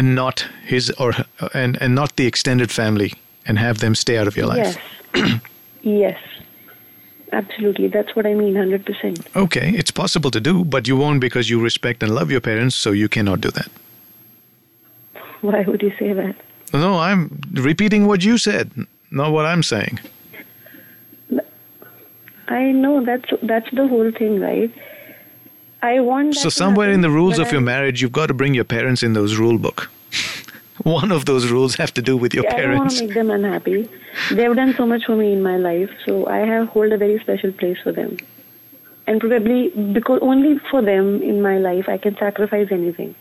and 0.00 0.14
not 0.20 0.44
his 0.70 0.88
or 1.06 1.08
her, 1.18 1.26
and 1.62 1.78
and 1.86 1.98
not 2.00 2.14
the 2.22 2.26
extended 2.32 2.74
family 2.78 3.10
and 3.46 3.62
have 3.64 3.82
them 3.84 3.98
stay 4.04 4.16
out 4.22 4.32
of 4.32 4.38
your 4.40 4.48
life. 4.52 4.78
yes 5.12 5.36
yes 5.82 6.24
absolutely 7.31 7.87
that's 7.87 8.15
what 8.15 8.25
I 8.25 8.33
mean 8.33 8.53
100% 8.53 9.35
Okay, 9.35 9.69
it's 9.71 9.91
possible 9.91 10.31
to 10.31 10.39
do, 10.39 10.63
but 10.63 10.87
you 10.87 10.95
won't 10.97 11.21
because 11.21 11.49
you 11.49 11.61
respect 11.61 12.03
and 12.03 12.13
love 12.13 12.31
your 12.31 12.41
parents, 12.41 12.75
so 12.75 12.91
you 12.91 13.09
cannot 13.09 13.41
do 13.41 13.51
that. 13.51 13.69
why 15.41 15.63
would 15.67 15.81
you 15.81 15.91
say 15.99 16.13
that 16.13 16.35
No, 16.73 16.99
I'm 16.99 17.39
repeating 17.53 18.07
what 18.07 18.23
you 18.23 18.37
said, 18.37 18.71
not 19.11 19.31
what 19.31 19.45
I'm 19.45 19.63
saying. 19.63 19.99
I 22.49 22.71
know 22.71 23.03
that's 23.03 23.29
that's 23.43 23.69
the 23.71 23.87
whole 23.87 24.11
thing 24.11 24.39
right 24.39 24.71
I 25.81 25.99
want 25.99 26.35
So 26.35 26.49
somewhere 26.49 26.91
in 26.91 27.01
the 27.01 27.09
rules 27.09 27.37
of 27.39 27.51
your 27.51 27.61
marriage, 27.61 28.01
you've 28.01 28.11
got 28.11 28.27
to 28.27 28.33
bring 28.33 28.53
your 28.53 28.63
parents 28.63 29.03
in 29.03 29.13
those 29.13 29.35
rule 29.37 29.57
book 29.59 29.89
One 30.84 31.12
of 31.12 31.26
those 31.26 31.48
rules 31.50 31.74
have 31.76 31.92
to 31.94 32.02
do 32.02 32.16
with 32.16 32.34
your 32.34 32.46
I 32.46 32.60
don't 32.60 32.78
want 32.78 32.90
parents. 32.90 32.98
to 32.98 33.06
make 33.06 33.14
them 33.14 33.30
unhappy. 33.30 33.88
They've 34.30 34.54
done 34.56 34.74
so 34.74 34.86
much 34.86 35.04
for 35.04 35.16
me 35.16 35.32
in 35.32 35.42
my 35.42 35.56
life, 35.56 35.90
so 36.04 36.26
I 36.26 36.38
have 36.38 36.68
hold 36.68 36.92
a 36.92 36.98
very 36.98 37.18
special 37.20 37.52
place 37.52 37.78
for 37.82 37.92
them. 37.92 38.16
And 39.06 39.20
probably 39.20 39.68
because 39.92 40.20
only 40.22 40.58
for 40.70 40.80
them 40.82 41.22
in 41.22 41.42
my 41.42 41.58
life 41.58 41.88
I 41.88 41.98
can 41.98 42.16
sacrifice 42.16 42.68
anything. 42.70 43.14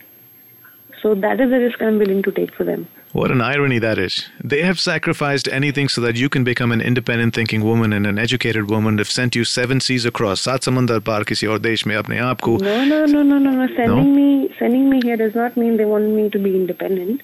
So 1.02 1.16
that 1.16 1.40
is 1.42 1.50
the 1.50 1.60
risk 1.60 1.82
I'm 1.82 1.98
willing 1.98 2.22
to 2.24 2.32
take 2.32 2.54
for 2.54 2.64
them. 2.64 2.88
What 3.14 3.32
an 3.32 3.42
irony 3.42 3.80
that 3.80 3.98
is. 3.98 4.30
They 4.44 4.62
have 4.62 4.80
sacrificed 4.80 5.48
anything 5.52 5.90
so 5.90 6.00
that 6.02 6.16
you 6.16 6.30
can 6.30 6.44
become 6.44 6.72
an 6.72 6.80
independent 6.80 7.36
thinking 7.36 7.64
woman 7.64 7.92
and 7.92 8.06
an 8.08 8.18
educated 8.20 8.70
woman. 8.70 8.96
They've 8.96 9.10
sent 9.10 9.36
you 9.36 9.44
seven 9.44 9.82
seas 9.82 10.06
across. 10.06 10.42
सात 10.42 10.64
समंदर 10.64 11.00
पार 11.10 11.24
किसी 11.32 11.48
और 11.48 11.60
देश 11.60 11.86
में 11.88 11.96
अपने 11.96 12.20
आप 12.30 12.42
को 12.48 12.58
No, 12.62 12.86
no, 12.86 13.06
no, 13.06 13.24
no, 13.24 13.38
no, 13.40 13.52
no. 13.52 13.68
Sending 13.76 14.16
me 14.16 14.50
sending 14.60 14.90
me 14.90 15.02
here 15.04 15.18
does 15.18 15.36
not 15.36 15.58
mean 15.58 15.78
they 15.78 15.86
want 15.86 16.10
me 16.20 16.30
to 16.30 16.40
be 16.40 16.56
independent. 16.56 17.22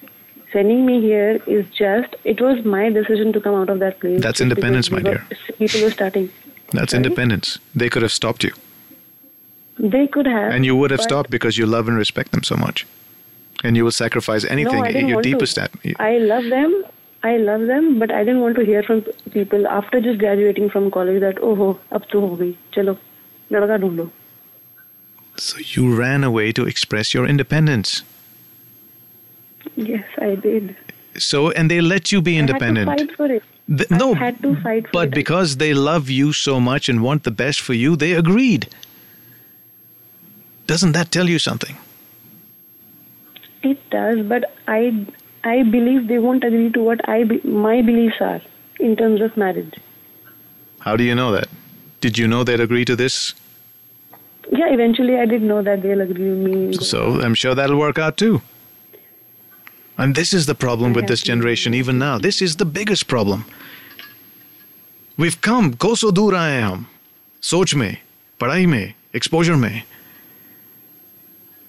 sending 0.53 0.85
me 0.85 1.01
here 1.01 1.41
is 1.47 1.65
just 1.69 2.15
it 2.23 2.39
was 2.39 2.63
my 2.63 2.89
decision 2.89 3.33
to 3.33 3.41
come 3.41 3.55
out 3.55 3.69
of 3.69 3.79
that 3.79 3.99
place. 3.99 4.21
That's 4.21 4.39
independence, 4.39 4.89
my 4.91 5.01
dear. 5.01 5.27
People 5.57 5.81
were 5.81 5.91
starting. 5.91 6.29
That's 6.71 6.93
independence. 6.93 7.59
They 7.75 7.89
could 7.89 8.01
have 8.01 8.11
stopped 8.11 8.43
you. 8.43 8.53
They 9.77 10.07
could 10.07 10.27
have. 10.27 10.51
And 10.51 10.65
you 10.65 10.75
would 10.75 10.91
have 10.91 11.01
stopped 11.01 11.29
because 11.29 11.57
you 11.57 11.65
love 11.65 11.87
and 11.87 11.97
respect 11.97 12.31
them 12.31 12.43
so 12.43 12.55
much. 12.55 12.85
And 13.63 13.75
you 13.75 13.83
will 13.83 13.91
sacrifice 13.91 14.45
anything 14.45 14.83
no, 14.83 15.07
your 15.07 15.21
deepest 15.21 15.57
at. 15.57 15.71
I 15.99 16.17
love 16.17 16.45
them. 16.45 16.83
I 17.23 17.37
love 17.37 17.67
them, 17.67 17.99
but 17.99 18.11
I 18.11 18.25
didn't 18.25 18.41
want 18.41 18.57
to 18.57 18.65
hear 18.65 18.83
from 18.83 19.01
people 19.31 19.65
after 19.65 20.01
just 20.01 20.19
graduating 20.19 20.69
from 20.69 20.91
college 20.91 21.21
that, 21.21 21.37
oh, 21.41 21.55
ho, 21.55 21.79
to. 22.11 22.55
Chalo. 22.73 24.11
So 25.37 25.57
you 25.59 25.95
ran 25.95 26.23
away 26.23 26.51
to 26.51 26.65
express 26.67 27.13
your 27.13 27.25
independence. 27.25 28.03
Yes, 29.75 30.05
I 30.17 30.35
did. 30.35 30.75
So 31.17 31.51
and 31.51 31.69
they 31.69 31.81
let 31.81 32.11
you 32.11 32.21
be 32.21 32.37
independent. 32.37 32.87
I 32.89 32.91
had 32.91 32.99
to 32.99 33.05
fight 33.07 33.17
for 33.17 33.31
it. 33.31 33.43
Th- 33.77 33.91
I 33.91 33.97
no, 33.97 34.13
had 34.13 34.41
to 34.41 34.55
fight 34.61 34.85
for 34.87 34.91
but 34.93 35.07
it. 35.09 35.13
because 35.15 35.57
they 35.57 35.73
love 35.73 36.09
you 36.09 36.33
so 36.33 36.59
much 36.59 36.89
and 36.89 37.01
want 37.01 37.23
the 37.23 37.31
best 37.31 37.61
for 37.61 37.73
you, 37.73 37.95
they 37.95 38.13
agreed. 38.13 38.67
Doesn't 40.67 40.93
that 40.93 41.11
tell 41.11 41.29
you 41.29 41.39
something? 41.39 41.77
It 43.61 43.79
does, 43.89 44.25
but 44.25 44.53
I 44.67 45.05
I 45.43 45.63
believe 45.63 46.07
they 46.07 46.19
won't 46.19 46.43
agree 46.43 46.71
to 46.71 46.83
what 46.83 47.07
I 47.07 47.23
be, 47.23 47.39
my 47.41 47.81
beliefs 47.81 48.17
are 48.21 48.41
in 48.79 48.95
terms 48.95 49.21
of 49.21 49.35
marriage. 49.37 49.73
How 50.79 50.95
do 50.97 51.03
you 51.03 51.15
know 51.15 51.31
that? 51.31 51.47
Did 52.01 52.17
you 52.17 52.27
know 52.27 52.43
they'd 52.43 52.59
agree 52.59 52.85
to 52.85 52.95
this? 52.95 53.33
Yeah, 54.51 54.69
eventually 54.69 55.17
I 55.17 55.25
did 55.25 55.41
know 55.41 55.61
that 55.61 55.81
they'll 55.81 56.01
agree 56.01 56.29
with 56.29 56.39
me. 56.39 56.73
So 56.73 57.21
I'm 57.21 57.33
sure 57.33 57.55
that'll 57.55 57.79
work 57.79 57.97
out 57.97 58.17
too. 58.17 58.41
And 59.96 60.14
this 60.14 60.32
is 60.32 60.46
the 60.46 60.54
problem 60.54 60.92
with 60.92 61.06
this 61.08 61.22
Okay. 61.22 61.32
generation 61.32 61.74
even 61.74 61.98
now. 61.98 62.18
This 62.18 62.40
is 62.40 62.56
the 62.56 62.64
biggest 62.64 63.08
problem. 63.08 63.44
We've 65.16 65.40
come, 65.40 65.72
कोसों 65.76 66.12
दूर 66.14 66.34
आए 66.36 66.52
हैं 66.52 66.62
हम 66.62 66.86
सोच 67.42 67.74
में 67.74 67.96
पढ़ाई 68.40 68.66
में 68.66 68.94
exposure 69.16 69.54
में 69.54 69.82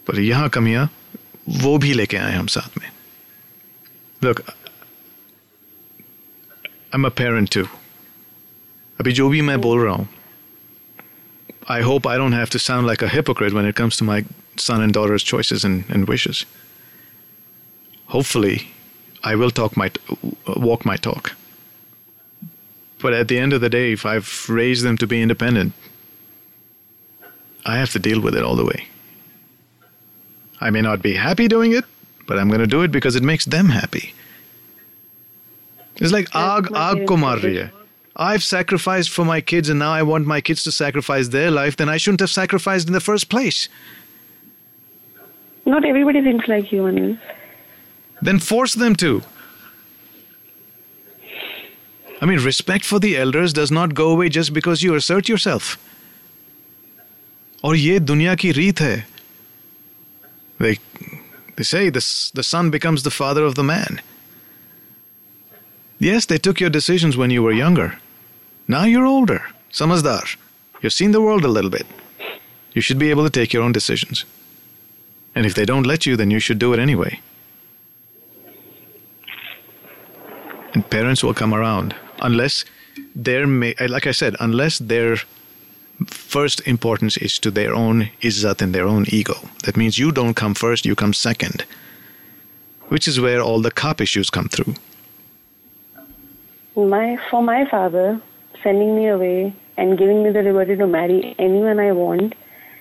पर 0.08 0.20
यहाँ 0.20 0.50
कमियां 0.50 0.86
वो 1.64 1.78
भी 1.78 1.94
लेके 1.94 2.18
आए 2.18 2.36
हम 2.36 2.48
साथ 2.48 2.78
में 2.78 2.88
Look, 4.22 4.42
I'm 6.94 7.06
a 7.06 7.12
parent 7.12 7.50
too. 7.56 7.68
अभी 9.00 9.12
जो 9.20 9.28
भी 9.30 9.42
मैं 9.50 9.60
बोल 9.62 9.80
रहा 9.84 9.94
हूँ 9.96 10.08
I 11.68 11.82
hope 11.82 12.08
I 12.08 12.18
don't 12.18 12.34
have 12.34 12.50
to 12.52 12.60
sound 12.60 12.88
like 12.88 13.02
a 13.02 13.10
hypocrite 13.10 13.54
when 13.54 13.66
it 13.66 13.76
comes 13.76 13.98
to 13.98 14.04
my 14.04 14.24
son 14.58 14.82
and 14.82 14.94
daughter's 14.94 15.24
choices 15.24 15.64
and, 15.64 15.84
and 15.90 16.08
wishes. 16.08 16.46
Hopefully, 18.07 18.69
I 19.23 19.35
will 19.35 19.51
talk 19.51 19.77
my 19.77 19.91
walk 20.57 20.85
my 20.85 20.97
talk. 20.97 21.35
But 23.01 23.13
at 23.13 23.29
the 23.29 23.39
end 23.39 23.53
of 23.53 23.61
the 23.61 23.69
day, 23.69 23.93
if 23.93 24.07
I've 24.07 24.49
raised 24.49 24.85
them 24.85 24.97
to 24.99 25.07
be 25.07 25.21
independent, 25.21 25.73
I 27.67 27.77
have 27.77 27.91
to 27.93 27.99
deal 27.99 28.21
with 28.21 28.35
it 28.35 28.43
all 28.43 28.57
the 28.57 28.65
way. 28.65 28.87
I 30.61 30.71
may 30.71 30.81
not 30.81 31.03
be 31.03 31.15
happy 31.15 31.49
doing 31.49 31.73
it, 31.73 31.85
but 32.27 32.39
I'm 32.39 32.49
going 32.49 32.61
to 32.61 32.67
do 32.67 32.83
it 32.83 32.91
because 32.91 33.17
it 33.17 33.23
makes 33.23 33.45
them 33.45 33.69
happy. 33.69 34.15
It's 35.97 36.13
like 36.13 36.29
aag 36.31 36.69
aag 36.69 37.07
ko 37.07 37.17
maar 37.17 37.37
rahi 37.37 37.63
hai. 37.63 37.71
I've 38.17 38.43
sacrificed 38.43 39.11
for 39.11 39.25
my 39.25 39.41
kids 39.41 39.69
and 39.69 39.79
now 39.81 39.93
I 39.93 40.03
want 40.03 40.27
my 40.27 40.41
kids 40.41 40.63
to 40.65 40.73
sacrifice 40.73 41.29
their 41.29 41.51
life, 41.51 41.77
then 41.77 41.89
I 41.89 41.97
shouldn't 41.97 42.21
have 42.21 42.31
sacrificed 42.31 42.87
in 42.87 42.93
the 42.93 43.01
first 43.01 43.29
place. 43.29 43.69
Not 45.67 45.85
everybody 45.85 46.23
thinks 46.23 46.47
like 46.47 46.71
you, 46.71 46.83
Anil 46.83 47.19
Then 48.24 48.40
force 48.40 48.74
them 48.74 48.96
to. 48.96 49.22
I 52.22 52.26
mean, 52.26 52.40
respect 52.40 52.84
for 52.86 53.00
the 53.00 53.16
elders 53.18 53.54
does 53.54 53.72
not 53.72 53.94
go 53.94 54.12
away 54.12 54.30
just 54.30 54.54
because 54.54 54.84
you 54.84 54.96
assert 54.96 55.30
yourself. 55.30 55.78
और 57.64 57.76
ये 57.76 58.00
दुनिया 58.00 58.36
की 58.36 58.52
रीत 58.52 58.80
है 58.82 59.06
they, 60.60 60.78
they 61.56 61.64
say 61.64 61.90
this, 61.90 62.32
the 62.32 62.44
son 62.44 62.70
becomes 62.70 63.04
the 63.04 63.12
father 63.12 63.44
of 63.44 63.56
the 63.56 63.64
man. 63.64 64.02
Yes, 65.98 66.26
they 66.26 66.38
took 66.38 66.60
your 66.60 66.70
decisions 66.70 67.18
when 67.18 67.32
you 67.32 67.42
were 67.44 67.52
younger. 67.52 67.98
Now 68.68 68.84
you're 68.84 69.06
older, 69.06 69.42
samazdar. 69.72 70.38
You've 70.82 70.94
seen 70.94 71.12
the 71.12 71.22
world 71.22 71.44
a 71.44 71.50
little 71.50 71.70
bit. 71.70 71.88
You 72.74 72.82
should 72.82 73.00
be 73.00 73.10
able 73.10 73.24
to 73.24 73.30
take 73.30 73.52
your 73.52 73.64
own 73.64 73.72
decisions. 73.72 74.26
And 75.36 75.46
if 75.46 75.54
they 75.54 75.66
don't 75.66 75.88
let 75.88 76.06
you, 76.06 76.16
then 76.16 76.32
you 76.32 76.40
should 76.40 76.60
do 76.60 76.74
it 76.74 76.80
anyway. 76.80 77.20
And 80.75 80.89
parents 80.91 81.23
will 81.23 81.35
come 81.35 81.55
around 81.55 81.95
unless 82.21 82.65
their, 83.15 83.45
eh, 83.63 83.87
like 83.89 84.07
I 84.07 84.13
said, 84.13 84.35
unless 84.41 84.79
their 84.79 85.19
first 86.07 86.67
importance 86.67 87.17
is 87.17 87.39
to 87.39 87.51
their 87.51 87.73
own 87.75 88.11
izzat 88.21 88.61
and 88.61 88.75
their 88.75 88.87
own 88.87 89.07
ego. 89.09 89.35
That 89.65 89.77
means 89.77 89.99
you 89.99 90.11
don't 90.11 90.35
come 90.35 90.55
first, 90.55 90.85
you 90.85 90.97
come 90.97 91.15
second. 91.15 91.65
Which 92.89 93.07
is 93.09 93.21
where 93.21 93.41
all 93.41 93.61
the 93.61 93.71
cop 93.71 94.01
issues 94.01 94.31
come 94.31 94.49
through. 94.49 94.75
My 96.77 97.17
for 97.31 97.43
my 97.43 97.65
father, 97.71 98.21
sending 98.63 98.97
me 98.97 99.07
away 99.07 99.55
and 99.77 99.97
giving 99.97 100.23
me 100.25 100.31
the 100.31 100.43
liberty 100.43 100.77
to 100.77 100.87
marry 100.87 101.35
anyone 101.39 101.79
I 101.79 101.93
want 101.93 102.35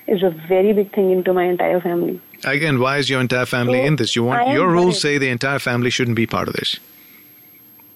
is 0.07 0.23
a 0.23 0.31
very 0.31 0.73
big 0.73 0.93
thing 0.93 1.11
into 1.11 1.31
my 1.31 1.45
entire 1.45 1.79
family. 1.79 2.19
Again, 2.43 2.79
why 2.79 2.97
is 2.97 3.09
your 3.09 3.21
entire 3.21 3.45
family 3.45 3.79
So, 3.79 3.85
in 3.85 3.95
this? 3.95 4.15
You 4.15 4.23
want 4.23 4.49
your 4.49 4.69
rules 4.69 4.99
say 4.99 5.17
the 5.17 5.29
entire 5.29 5.59
family 5.59 5.89
shouldn't 5.89 6.17
be 6.17 6.25
part 6.25 6.47
of 6.47 6.55
this. 6.55 6.79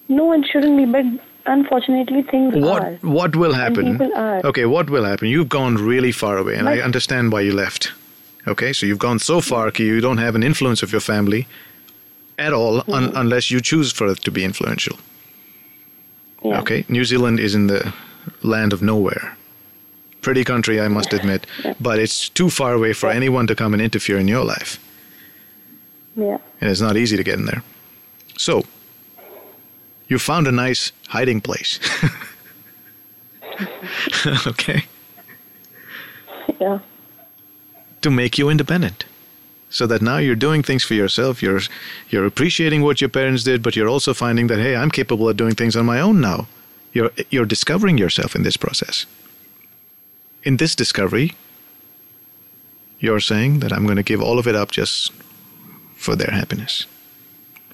No, 0.10 0.32
it 0.34 0.46
shouldn't 0.52 0.78
be, 0.78 0.86
but 0.86 1.06
unfortunately 1.46 2.24
things 2.24 2.56
What 2.56 2.84
are. 2.84 2.94
what 3.02 3.36
will 3.36 3.54
happen? 3.54 3.92
people 3.98 4.14
are. 4.16 4.42
Okay, 4.46 4.66
what 4.66 4.90
will 4.90 5.04
happen? 5.06 5.28
You've 5.28 5.50
gone 5.50 5.76
really 5.76 6.12
far 6.12 6.38
away, 6.38 6.56
and 6.56 6.68
I 6.70 6.80
understand 6.80 7.32
why 7.32 7.42
you 7.42 7.54
left. 7.54 7.92
Okay, 8.48 8.72
so 8.74 8.86
you've 8.86 9.00
gone 9.00 9.20
so 9.20 9.42
far 9.42 9.66
that 9.66 9.80
you 9.80 10.00
don't 10.02 10.20
have 10.20 10.36
an 10.36 10.44
influence 10.44 10.82
of 10.84 10.92
your 10.92 11.02
family 11.02 11.48
at 12.38 12.54
all, 12.54 12.78
Mm-hmm. 12.82 12.94
un- 12.94 13.12
unless 13.16 13.50
you 13.52 13.60
choose 13.62 13.92
for 13.92 14.08
it 14.12 14.22
to 14.24 14.32
be 14.32 14.44
influential. 14.46 14.98
Yeah. 16.44 16.60
Okay, 16.62 16.86
New 16.88 17.04
Zealand 17.04 17.40
is 17.40 17.56
in 17.56 17.68
the 17.68 17.94
land 18.44 18.72
of 18.74 18.82
nowhere. 18.82 19.36
Pretty 20.22 20.44
country, 20.44 20.80
I 20.80 20.88
must 20.88 21.14
admit, 21.14 21.48
Yeah. 21.66 21.74
but 21.80 22.00
it's 22.00 22.30
too 22.30 22.50
far 22.50 22.74
away 22.74 22.94
for 22.94 23.10
Yeah. 23.10 23.16
anyone 23.16 23.48
to 23.48 23.56
come 23.56 23.74
and 23.74 23.82
interfere 23.82 24.18
in 24.20 24.28
your 24.28 24.46
life, 24.46 24.80
Yeah. 26.16 26.38
and 26.62 26.70
it's 26.72 26.82
not 26.82 26.96
easy 26.96 27.18
to 27.18 27.24
get 27.24 27.40
in 27.40 27.46
there. 27.46 27.64
So, 28.38 28.64
you 30.08 30.20
found 30.20 30.48
a 30.48 30.52
nice 30.52 30.92
hiding 31.10 31.42
place. 31.42 31.80
okay, 34.48 34.84
Yeah. 36.60 36.80
to 38.02 38.10
make 38.12 38.38
you 38.38 38.50
independent. 38.50 39.06
So 39.70 39.86
that 39.88 40.02
now 40.02 40.18
you're 40.18 40.36
doing 40.36 40.64
things 40.64 40.84
for 40.86 40.94
yourself. 40.94 41.42
You're 41.44 41.62
you're 42.10 42.26
appreciating 42.26 42.84
what 42.84 43.02
your 43.02 43.10
parents 43.10 43.44
did, 43.44 43.62
but 43.62 43.76
you're 43.76 43.90
also 43.90 44.14
finding 44.14 44.48
that 44.48 44.60
hey, 44.60 44.76
I'm 44.76 44.90
capable 44.92 45.28
of 45.28 45.36
doing 45.36 45.56
things 45.56 45.76
on 45.76 45.86
my 45.86 46.00
own 46.00 46.22
now. 46.22 46.48
You're 46.94 47.12
you're 47.30 47.46
discovering 47.46 47.98
yourself 47.98 48.36
in 48.36 48.44
this 48.44 48.58
process. 48.58 49.06
In 50.44 50.58
this 50.58 50.76
discovery, 50.76 51.34
you're 53.00 53.20
saying 53.20 53.60
that 53.60 53.74
I'm 53.74 53.84
going 53.84 53.98
to 53.98 54.04
give 54.14 54.22
all 54.22 54.40
of 54.40 54.48
it 54.48 54.56
up 54.56 54.72
just 54.72 55.12
for 55.98 56.16
their 56.16 56.32
happiness, 56.32 56.86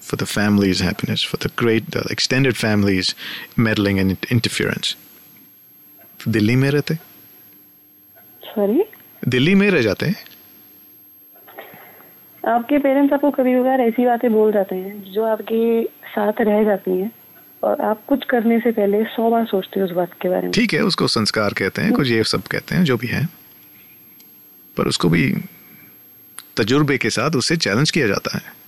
for 0.04 0.16
the 0.22 0.28
family's 0.30 0.80
happiness, 0.80 1.22
for 1.30 1.38
the 1.44 1.50
great 1.62 1.90
the 1.96 2.02
extended 2.14 2.56
family's 2.56 3.14
meddling 3.58 3.98
and 4.02 4.28
interference. 4.36 4.96
Delhi 6.28 6.56
में 6.56 6.70
रहते? 6.70 6.94
Sorry? 8.54 8.82
Delhi 9.28 9.54
में 9.54 9.70
रह 9.70 9.82
जाते? 9.82 10.06
हैं 10.06 10.24
आपके 12.48 12.78
parents 12.78 13.12
आपको 13.12 13.30
कभी 13.30 13.54
कभार 13.54 13.80
ऐसी 13.80 14.06
बातें 14.06 14.32
बोल 14.32 14.52
जाते 14.52 14.74
हैं 14.74 15.12
जो 15.12 15.22
आपके 15.24 15.84
साथ 15.84 16.40
रह 16.40 16.64
जाती 16.64 16.90
हैं 16.90 17.10
और 17.62 17.80
आप 17.80 18.04
कुछ 18.06 18.24
करने 18.24 18.58
से 18.60 18.72
पहले 18.72 19.04
सौ 19.04 19.30
बार 19.30 19.46
सोचते 19.46 19.80
हो 19.80 19.86
उस 19.86 19.92
बात 19.92 20.12
के 20.22 20.28
बारे 20.28 20.42
में। 20.42 20.52
ठीक 20.52 20.74
है 20.74 20.80
उसको 20.80 21.08
संस्कार 21.08 21.52
कहते 21.52 21.82
हैं 21.82 21.92
कुछ 21.92 22.08
ये 22.08 22.24
सब 22.24 22.42
कहते 22.42 22.74
हैं 22.74 22.84
जो 22.84 22.96
भी 22.96 23.06
है। 23.06 23.28
पर 24.76 24.86
उसको 24.86 25.08
भी 25.08 25.24
तजुर्बे 26.56 26.98
के 26.98 27.10
साथ 27.10 27.30
उससे 27.30 27.56
चैलेंज 27.56 27.90
किया 27.90 28.06
जाता 28.06 28.36
है। 28.36 28.63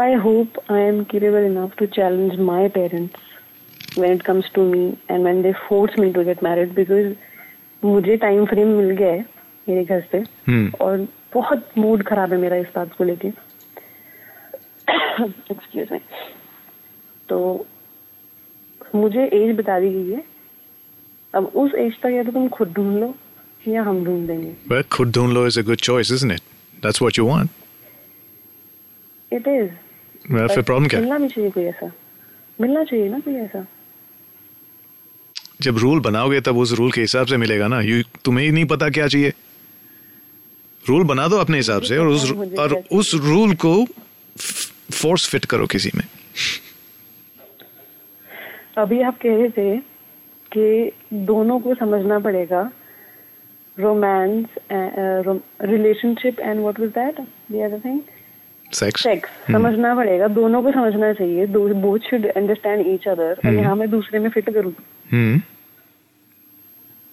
I 0.00 0.14
hope 0.24 0.58
I 0.72 0.90
am 0.90 1.04
capable 1.12 1.46
enough 1.46 1.72
to 1.80 1.86
challenge 1.96 2.38
my 2.48 2.62
parents 2.76 3.16
when 4.02 4.14
it 4.16 4.22
comes 4.28 4.46
to 4.54 4.62
me 4.68 4.84
and 5.14 5.28
when 5.28 5.42
they 5.46 5.52
force 5.64 5.96
me 6.02 6.08
to 6.12 6.24
get 6.28 6.42
married 6.46 6.74
because 6.78 7.08
मुझे 7.84 8.16
टाइम 8.22 8.44
फ्रेम 8.46 8.68
मिल 8.68 8.90
गया 8.96 9.12
है 9.12 9.24
मेरे 9.68 9.84
घर 9.84 10.00
से 10.12 10.22
और 10.84 11.06
बहुत 11.34 11.78
मूड 11.78 12.02
खराब 12.08 12.32
है 12.32 12.38
मेरा 12.38 12.56
इस 12.56 12.66
बात 12.74 12.94
को 12.98 13.04
लेकर 13.04 13.32
एक्सक्यूज 15.50 15.92
मी 15.92 15.98
तो 17.28 17.38
मुझे 18.94 19.24
एज 19.34 19.56
बता 19.58 19.78
दी 19.80 19.90
गई 19.90 20.10
है। 20.12 20.22
अब 21.34 21.44
उस 21.64 21.74
एज 21.78 22.00
तक 22.02 22.10
या 22.14 22.22
तो 22.22 22.32
तुम 22.32 22.48
खुद 22.56 22.72
ढूंढ 22.76 22.98
लो 23.00 23.14
या 23.68 23.82
हम 23.82 24.04
ढूंढ 24.04 24.26
देंगे। 24.26 24.82
खुद 24.82 25.12
ढूंढ 25.14 25.32
लो 25.32 25.46
is 25.46 25.60
a 25.60 25.62
good 25.62 25.80
choice 25.90 26.12
isn't 26.12 26.32
it 26.32 26.40
that's 26.82 27.02
what 27.02 27.18
you 27.18 27.26
want 27.28 27.50
it 29.32 29.48
is 29.48 29.70
Well, 30.30 30.48
फिर 30.48 30.62
प्रॉब्लम 30.62 30.88
क्या 30.88 31.00
मिलना 31.00 31.18
भी 31.18 31.28
चाहिए 31.28 31.50
कोई 31.50 31.64
ऐसा 31.64 31.90
मिलना 32.58 32.82
चाहिए 32.84 33.08
ना 33.08 33.18
कोई 33.20 33.34
ऐसा 33.36 33.64
जब 35.62 35.78
रूल 35.78 36.00
बनाओगे 36.00 36.40
तब 36.40 36.58
उस 36.58 36.72
रूल 36.78 36.92
के 36.92 37.00
हिसाब 37.00 37.26
से 37.26 37.36
मिलेगा 37.36 37.66
ना। 37.68 37.80
यू 37.80 38.02
तुम्हें 38.24 38.44
ही 38.44 38.50
नहीं 38.52 38.64
पता 38.64 38.88
क्या 38.90 39.06
चाहिए। 39.06 39.32
रूल 40.84 41.04
बना 41.04 41.26
दो 41.28 41.36
अपने 41.38 41.56
हिसाब 41.56 41.82
से 41.82 41.98
और 41.98 42.06
उस 42.08 42.30
और 42.58 42.74
उस 42.92 43.14
रूल 43.24 43.54
को 43.64 43.74
फोर्स 44.92 45.28
फिट 45.30 45.44
करो 45.44 45.66
किसी 45.66 45.90
में। 45.96 46.04
अभी 48.78 49.00
आप 49.02 49.18
कह 49.22 49.36
रहे 49.36 49.48
थे 49.50 49.76
कि 50.52 50.92
दोनों 51.26 51.58
को 51.60 51.74
समझना 51.74 52.18
पड़ेगा। 52.20 52.62
Romance 53.76 54.46
relationship 55.64 56.40
and 56.40 56.60
what 56.60 56.80
was 56.80 56.90
that 56.90 57.20
the 57.20 57.62
other 57.64 57.80
thing 57.84 58.00
sex 58.74 59.02
sex 59.02 59.30
समझना 59.52 59.94
पड़ेगा। 59.94 60.28
दोनों 60.40 60.62
को 60.62 60.70
समझना 60.72 61.12
चाहिए। 61.12 61.46
Both 61.46 62.10
should 62.10 62.26
understand 62.26 62.86
each 62.88 63.08
other 63.08 63.40
और 63.46 63.54
यहाँ 63.54 63.74
मैं 63.76 63.90
दूसरे 63.90 64.18
में 64.18 64.28
फिट 64.30 64.50
करूँ। 64.54 64.72
हम्म 65.12 65.40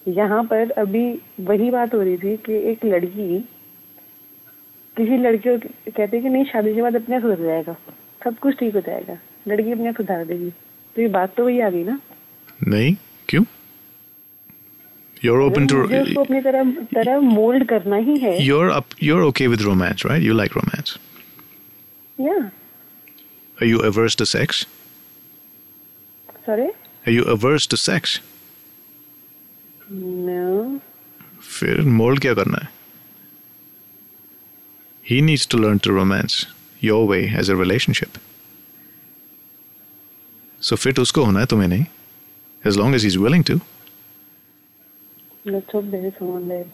यहाँ 0.05 0.43
पर 0.51 0.71
अभी 0.81 1.05
वही 1.39 1.69
बात 1.71 1.93
हो 1.93 2.01
रही 2.01 2.17
थी 2.17 2.35
कि 2.45 2.53
एक 2.71 2.85
लड़की 2.85 3.39
किसी 4.97 5.17
लड़की 5.17 5.57
को 5.57 5.57
कहते 5.91 6.17
हैं 6.17 6.21
कि 6.23 6.29
नहीं 6.29 6.45
शादी 6.45 6.73
के 6.75 6.81
बाद 6.81 6.95
अपने 6.95 7.15
आप 7.15 7.21
सुधर 7.21 7.43
जाएगा। 7.45 7.75
सब 8.23 8.37
कुछ 8.37 8.55
ठीक 8.59 8.73
हो 8.75 8.81
जाएगा। 8.87 9.17
लड़की 9.47 9.71
अपने 9.71 9.87
आप 9.89 9.95
सुधार 9.95 10.25
देगी। 10.25 10.49
तो 10.95 11.01
ये 11.01 11.07
बात 11.07 11.35
तो 11.37 11.45
वही 11.45 11.59
आ 11.59 11.69
गई 11.69 11.83
ना? 11.83 11.99
नहीं 12.67 12.95
क्यों? 13.29 13.43
You're 15.23 15.41
open 15.43 15.67
to 15.69 15.77
उसको 16.01 16.21
अपनी 16.21 16.41
तरह 16.41 16.71
तरह 16.93 17.19
मोल्ड 17.19 17.67
करना 17.69 17.95
ही 18.07 18.17
है। 18.17 18.37
You're 18.39 18.71
up 18.75 18.93
you're 19.07 19.23
okay 19.29 19.47
with 19.53 19.63
romance 19.67 20.05
right? 20.09 20.23
You 20.27 20.35
like 20.41 20.53
romance. 20.59 20.97
या 22.20 22.50
are 23.60 23.68
you 23.72 23.80
averse 23.90 24.16
to 24.22 24.26
sex 24.34 24.64
sorry 26.46 26.66
are 27.06 27.14
you 27.16 27.24
averse 27.36 27.66
to 27.74 27.80
sex 27.84 28.18
no 29.92 30.78
फिर 31.58 31.80
मोल्ड 32.00 32.20
क्या 32.20 32.34
करना 32.34 32.64
है 32.64 32.72
he 35.10 35.20
needs 35.28 35.46
to 35.54 35.58
learn 35.64 35.78
to 35.86 35.92
romance 36.00 36.36
your 36.88 37.02
way 37.08 37.22
as 37.40 37.50
a 37.54 37.56
relationship 37.62 38.18
so 40.68 40.76
fit 40.84 40.98
उसको 41.00 41.24
होना 41.24 41.40
है 41.40 41.46
तुम्हें 41.46 41.68
नहीं 41.68 41.84
as 42.68 42.78
long 42.82 42.94
as 42.98 43.02
he's 43.06 43.18
willing 43.26 43.44
to 43.50 43.60
let's 45.46 45.74
hope 45.74 45.84
there 45.84 46.06
is 46.06 46.12
someone 46.18 46.48
there 46.48 46.66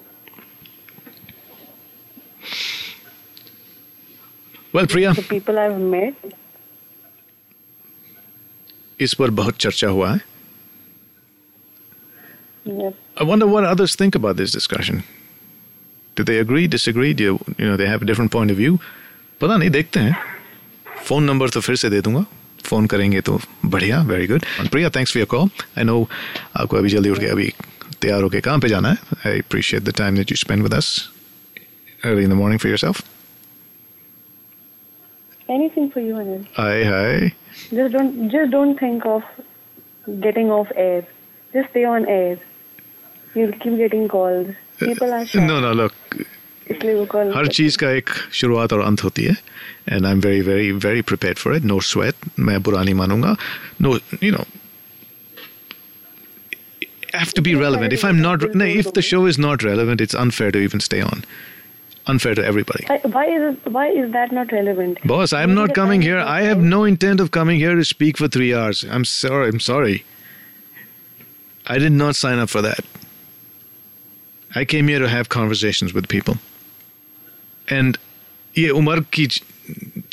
Well 4.75 4.87
Priya 4.93 5.13
the 5.13 5.27
people 5.33 5.59
I've 5.65 5.79
met 5.95 6.33
इस 8.99 9.13
पर 9.19 9.29
बहुत 9.41 9.57
चर्चा 9.65 9.87
हुआ 9.97 10.13
है 10.13 10.19
Yep. 12.65 12.93
I 13.17 13.23
wonder 13.29 13.47
what 13.47 13.63
others 13.63 13.95
think 13.95 14.15
about 14.15 14.37
this 14.37 14.51
discussion. 14.51 15.03
Do 16.17 16.23
they 16.23 16.37
agree, 16.39 16.67
disagree? 16.67 17.13
Do 17.13 17.23
you, 17.23 17.33
you 17.59 17.65
know 17.67 17.75
they 17.77 17.87
have 17.87 18.01
a 18.01 18.05
different 18.05 18.31
point 18.35 18.53
of 18.53 18.57
view? 18.57 18.77
पता 19.41 19.57
नहीं 19.57 19.69
देखते 19.69 19.99
हैं 19.99 20.15
फ़ोन 21.07 21.23
नंबर 21.23 21.49
तो 21.49 21.61
फिर 21.61 21.75
से 21.75 21.89
दे 21.89 21.99
दूँगा 22.01 22.25
फ़ोन 22.65 22.85
करेंगे 22.93 23.21
तो 23.29 23.39
बढ़िया 23.65 24.01
very 24.11 24.27
good 24.27 24.45
Priya 24.71 24.89
thanks 24.95 25.13
for 25.13 25.19
your 25.19 25.27
call 25.35 25.49
I 25.77 25.83
know 25.83 25.97
आपको 26.61 26.77
अभी 26.77 26.89
जल्दी 26.89 27.09
उठ 27.09 27.19
के 27.19 27.25
अभी 27.35 27.51
तैयार 28.01 28.23
होके 28.23 28.41
कहाँ 28.47 28.59
पे 28.59 28.69
जाना 28.69 28.91
है 28.91 29.31
I 29.31 29.39
appreciate 29.39 29.83
the 29.83 29.93
time 29.97 30.15
that 30.15 30.31
you 30.31 30.37
spend 30.45 30.63
with 30.63 30.73
us 30.73 30.93
early 32.07 32.23
in 32.23 32.29
the 32.29 32.35
morning 32.39 32.59
for 32.61 32.69
yourself. 32.71 32.97
Anything 35.48 35.90
for 35.90 36.00
you, 36.00 36.14
Anil. 36.14 36.46
Hi, 36.56 36.84
hi. 36.84 37.32
Just 37.78 37.92
don't 37.92 38.30
just 38.34 38.50
don't 38.50 38.78
think 38.78 39.06
of 39.06 39.22
getting 40.26 40.50
off 40.50 40.68
air. 40.74 41.06
Just 41.54 41.70
stay 41.70 41.84
on 41.84 42.06
air. 42.06 42.38
You'll 43.34 43.56
keep 43.64 43.76
getting 43.76 44.06
calls. 44.08 44.54
People 44.78 45.12
are 45.12 45.24
shy. 45.26 45.46
No, 45.46 45.60
no, 45.60 45.72
look. 45.72 45.94
इसलिए 46.70 46.94
वो 46.94 47.06
call 47.12 47.32
हर 47.34 47.46
चीज 47.58 47.76
का 47.76 47.90
एक 47.90 48.10
शुरुआत 48.40 48.72
और 48.72 48.80
अंत 48.80 49.02
होती 49.04 49.22
है 49.24 49.36
and 49.88 50.06
I 50.06 50.12
am 50.12 50.20
very 50.20 50.40
very 50.48 50.70
very 50.84 51.02
prepared 51.10 51.38
for 51.38 51.56
it 51.56 51.64
no 51.70 51.80
sweat 51.90 52.28
मैं 52.48 52.62
बुरा 52.62 52.82
नहीं 52.82 52.94
मानूंगा 52.94 53.36
no 53.82 53.98
you 54.22 54.32
know 54.32 54.44
have 57.12 57.32
to 57.36 57.42
be 57.42 57.52
relevant. 57.60 57.92
If 57.94 58.02
I'm 58.08 58.20
not, 58.24 58.42
no, 58.54 58.66
if 58.80 58.88
the 58.96 59.02
show 59.02 59.20
is 59.30 59.38
not 59.44 59.64
relevant, 59.68 60.02
it's 60.04 60.14
unfair 60.24 60.52
to 60.56 60.60
even 60.66 60.82
stay 60.86 61.00
on. 61.06 61.24
Unfair 62.06 62.34
to 62.34 62.44
everybody. 62.44 62.84
Why- 62.88 63.00
Why 63.16 63.24
is 63.32 63.42
it, 63.54 63.72
why 63.72 63.88
is 64.02 64.10
that 64.12 64.32
not 64.32 64.52
relevant? 64.52 64.98
Boss, 65.10 65.32
I'm 65.32 65.50
Maybe 65.50 65.60
not 65.60 65.68
the 65.68 65.74
coming 65.80 66.00
time 66.00 66.08
here. 66.10 66.18
is 66.18 66.24
not 66.24 66.28
I 66.36 66.40
have 66.42 66.58
right. 66.58 66.66
no 66.76 66.84
intent 66.84 67.20
of 67.20 67.30
coming 67.30 67.58
here 67.60 67.74
to 67.80 67.84
speak 67.84 68.16
for 68.22 68.28
three 68.36 68.54
hours. 68.54 68.84
I'm 68.98 69.04
sorry. 69.04 69.48
I'm 69.48 69.60
sorry. 69.60 70.04
I 71.66 71.78
did 71.78 71.92
not 71.92 72.16
sign 72.16 72.38
up 72.38 72.48
for 72.48 72.62
that. 72.62 72.80
I 74.56 74.64
came 74.64 74.88
here 74.88 74.98
to 74.98 75.08
have 75.08 75.28
conversations 75.28 75.94
with 75.94 76.08
people. 76.08 76.38
And 77.68 77.98
ये 78.58 78.68
उम्र 78.80 79.00
की 79.16 79.26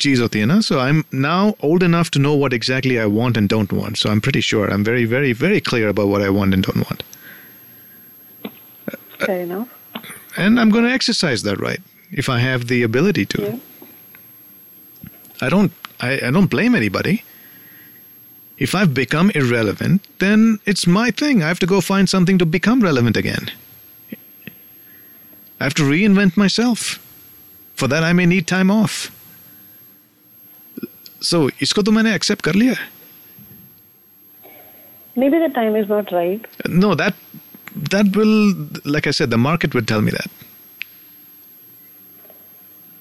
चीज 0.00 0.20
होती 0.20 0.38
है 0.38 0.46
ना 0.46 0.60
so 0.64 0.78
I'm 0.78 1.04
now 1.22 1.54
old 1.68 1.82
enough 1.82 2.10
to 2.16 2.20
know 2.26 2.34
what 2.42 2.52
exactly 2.52 2.98
I 3.04 3.06
want 3.06 3.36
and 3.40 3.48
don't 3.48 3.72
want. 3.72 3.98
So 3.98 4.10
I'm 4.10 4.20
pretty 4.20 4.40
sure 4.40 4.68
I'm 4.74 4.84
very, 4.84 5.04
very, 5.16 5.32
very 5.32 5.60
clear 5.70 5.88
about 5.88 6.06
what 6.14 6.22
I 6.22 6.28
want 6.36 6.54
and 6.54 6.62
don't 6.68 6.84
want. 6.88 7.02
Fair 9.26 9.40
enough. 9.40 9.68
And 10.36 10.60
I'm 10.60 10.70
going 10.70 10.84
to 10.84 10.92
exercise 10.92 11.42
that 11.42 11.60
right 11.60 11.80
if 12.10 12.28
I 12.28 12.38
have 12.38 12.68
the 12.68 12.82
ability 12.82 13.26
to. 13.26 13.42
Yeah. 13.42 13.58
I 15.40 15.48
don't 15.48 15.72
I, 16.00 16.20
I 16.26 16.30
don't 16.30 16.46
blame 16.46 16.74
anybody. 16.74 17.24
If 18.58 18.74
I've 18.74 18.92
become 18.92 19.30
irrelevant, 19.34 20.06
then 20.18 20.58
it's 20.66 20.86
my 20.86 21.10
thing. 21.10 21.42
I 21.42 21.48
have 21.48 21.60
to 21.60 21.66
go 21.66 21.80
find 21.80 22.08
something 22.08 22.38
to 22.38 22.46
become 22.46 22.80
relevant 22.80 23.16
again. 23.16 23.50
I 25.60 25.64
have 25.64 25.74
to 25.74 25.82
reinvent 25.82 26.36
myself. 26.36 26.98
For 27.76 27.86
that 27.86 28.02
I 28.02 28.12
may 28.12 28.26
need 28.26 28.48
time 28.48 28.70
off. 28.72 29.12
So 31.20 31.48
इसको 31.62 31.82
तो 31.82 31.92
मैंने 31.92 32.14
accept 32.18 32.42
कर 32.42 32.54
लिया 32.54 32.72
है. 32.74 32.88
Maybe 35.16 35.38
the 35.38 35.52
time 35.54 35.76
is 35.76 35.88
not 35.88 36.10
right. 36.12 36.44
No, 36.66 36.94
that 36.94 37.14
that 37.75 38.15
will 38.15 38.53
like 38.85 39.07
I 39.07 39.11
said, 39.11 39.29
the 39.29 39.37
market 39.37 39.73
would 39.73 39.87
tell 39.87 40.01
me 40.01 40.11
that. 40.11 40.27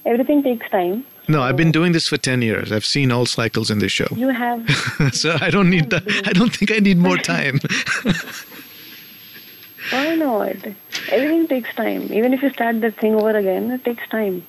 Everything 0.04 0.42
takes 0.42 0.68
time. 0.70 1.04
No, 1.28 1.42
I've 1.42 1.56
been 1.56 1.70
doing 1.70 1.92
this 1.92 2.08
for 2.08 2.16
ten 2.16 2.42
years. 2.42 2.72
I've 2.72 2.84
seen 2.84 3.12
all 3.12 3.26
cycles 3.26 3.70
in 3.70 3.78
this 3.78 3.92
show. 3.92 4.08
You 4.16 4.28
have 4.30 4.68
so 5.12 5.36
I 5.40 5.50
don't 5.50 5.70
need 5.70 5.90
that. 5.90 6.02
I 6.26 6.32
don't 6.32 6.54
think 6.54 6.72
I 6.72 6.78
need 6.78 6.98
more 6.98 7.16
time. 7.16 7.60
why 9.90 10.16
not? 10.16 10.56
Everything 11.08 11.46
takes 11.46 11.72
time. 11.74 12.12
Even 12.12 12.32
if 12.32 12.42
you 12.42 12.50
start 12.50 12.80
that 12.80 12.96
thing 12.96 13.14
over 13.14 13.36
again, 13.36 13.70
it 13.70 13.84
takes 13.84 14.08
time. 14.08 14.44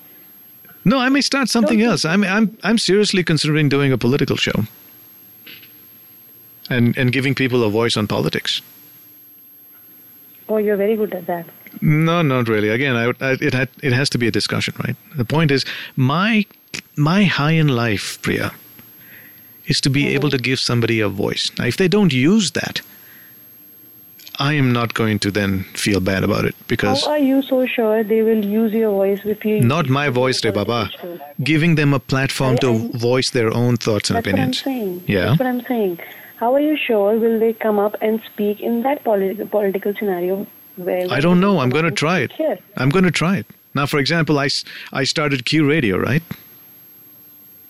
No, 0.86 1.00
I 1.00 1.10
may 1.10 1.22
start 1.22 1.50
something 1.50 1.80
Don't 1.80 1.90
else. 1.90 2.06
I'm 2.06 2.24
I'm 2.24 2.58
I'm 2.64 2.78
seriously 2.78 3.24
considering 3.24 3.70
doing 3.70 3.92
a 3.92 3.98
political 3.98 4.36
show. 4.36 4.64
And 6.70 6.98
and 6.98 7.12
giving 7.12 7.36
people 7.36 7.64
a 7.64 7.70
voice 7.70 7.96
on 7.96 8.08
politics. 8.08 8.62
Oh, 10.50 10.58
you're 10.58 10.78
very 10.78 10.96
good 10.96 11.14
at 11.14 11.26
that. 11.28 11.46
No, 11.82 12.22
not 12.22 12.48
really. 12.48 12.70
Again, 12.70 12.96
I, 12.96 13.06
I, 13.20 13.38
it 13.42 13.54
had, 13.54 13.70
it 13.82 13.94
has 13.94 14.10
to 14.12 14.18
be 14.18 14.28
a 14.28 14.32
discussion, 14.32 14.76
right? 14.86 14.96
The 15.16 15.26
point 15.26 15.52
is, 15.52 15.66
my 15.96 16.46
my 16.96 17.24
high 17.24 17.52
in 17.52 17.68
life, 17.70 18.22
Priya, 18.22 18.52
is 19.66 19.82
to 19.82 19.90
be 19.90 20.04
mm-hmm. 20.04 20.16
able 20.16 20.30
to 20.30 20.38
give 20.38 20.60
somebody 20.60 21.00
a 21.00 21.10
voice. 21.10 21.52
Now, 21.58 21.66
if 21.66 21.78
they 21.78 21.88
don't 21.88 22.14
use 22.14 22.52
that, 22.52 22.82
I 24.40 24.54
am 24.54 24.72
not 24.72 24.94
going 24.94 25.20
to 25.20 25.32
then 25.32 25.64
feel 25.74 26.00
bad 26.00 26.24
about 26.24 26.46
it 26.46 26.56
because 26.68 27.06
How 27.06 27.12
are 27.12 27.20
you 27.20 27.42
so 27.44 27.66
sure 27.68 28.04
they 28.04 28.24
will 28.24 28.44
use 28.44 28.74
your 28.74 28.90
voice 28.90 29.22
if 29.26 29.46
you 29.46 29.62
not 29.62 29.90
my 29.90 30.10
voice, 30.10 30.44
Re 30.44 30.52
Baba. 30.52 30.90
Giving 31.44 31.76
them 31.76 31.94
a 31.94 32.00
platform 32.00 32.58
to 32.60 32.70
I- 32.72 32.98
voice 32.98 33.30
their 33.30 33.54
own 33.54 33.78
thoughts 33.78 34.10
and 34.10 34.18
That's 34.18 34.26
what 34.26 34.34
I'm 34.34 34.50
opinions. 34.50 34.62
saying. 34.62 35.04
Yeah. 35.08 35.26
That's 35.26 35.40
what 35.40 35.48
I'm 35.48 35.66
saying. 35.66 36.00
How 36.44 36.56
are 36.56 36.60
you 36.60 36.76
sure 36.76 37.18
will 37.18 37.40
they 37.40 37.54
come 37.54 37.80
up 37.80 37.96
and 38.02 38.22
speak 38.26 38.60
in 38.60 38.82
that 38.84 39.06
politi- 39.06 39.50
political 39.50 39.94
scenario 39.98 40.46
where 40.76 41.08
I 41.10 41.22
don't 41.22 41.40
know. 41.40 41.60
I'm 41.60 41.70
going 41.70 41.86
to 41.86 41.98
try 42.06 42.20
it. 42.20 42.34
Here. 42.34 42.60
I'm 42.76 42.90
going 42.90 43.06
to 43.06 43.12
try 43.12 43.38
it. 43.38 43.48
Now, 43.74 43.86
for 43.86 43.98
example, 43.98 44.38
I, 44.38 44.50
I 44.92 45.06
started 45.06 45.46
Q 45.46 45.66
Radio, 45.66 45.98
right? 45.98 46.22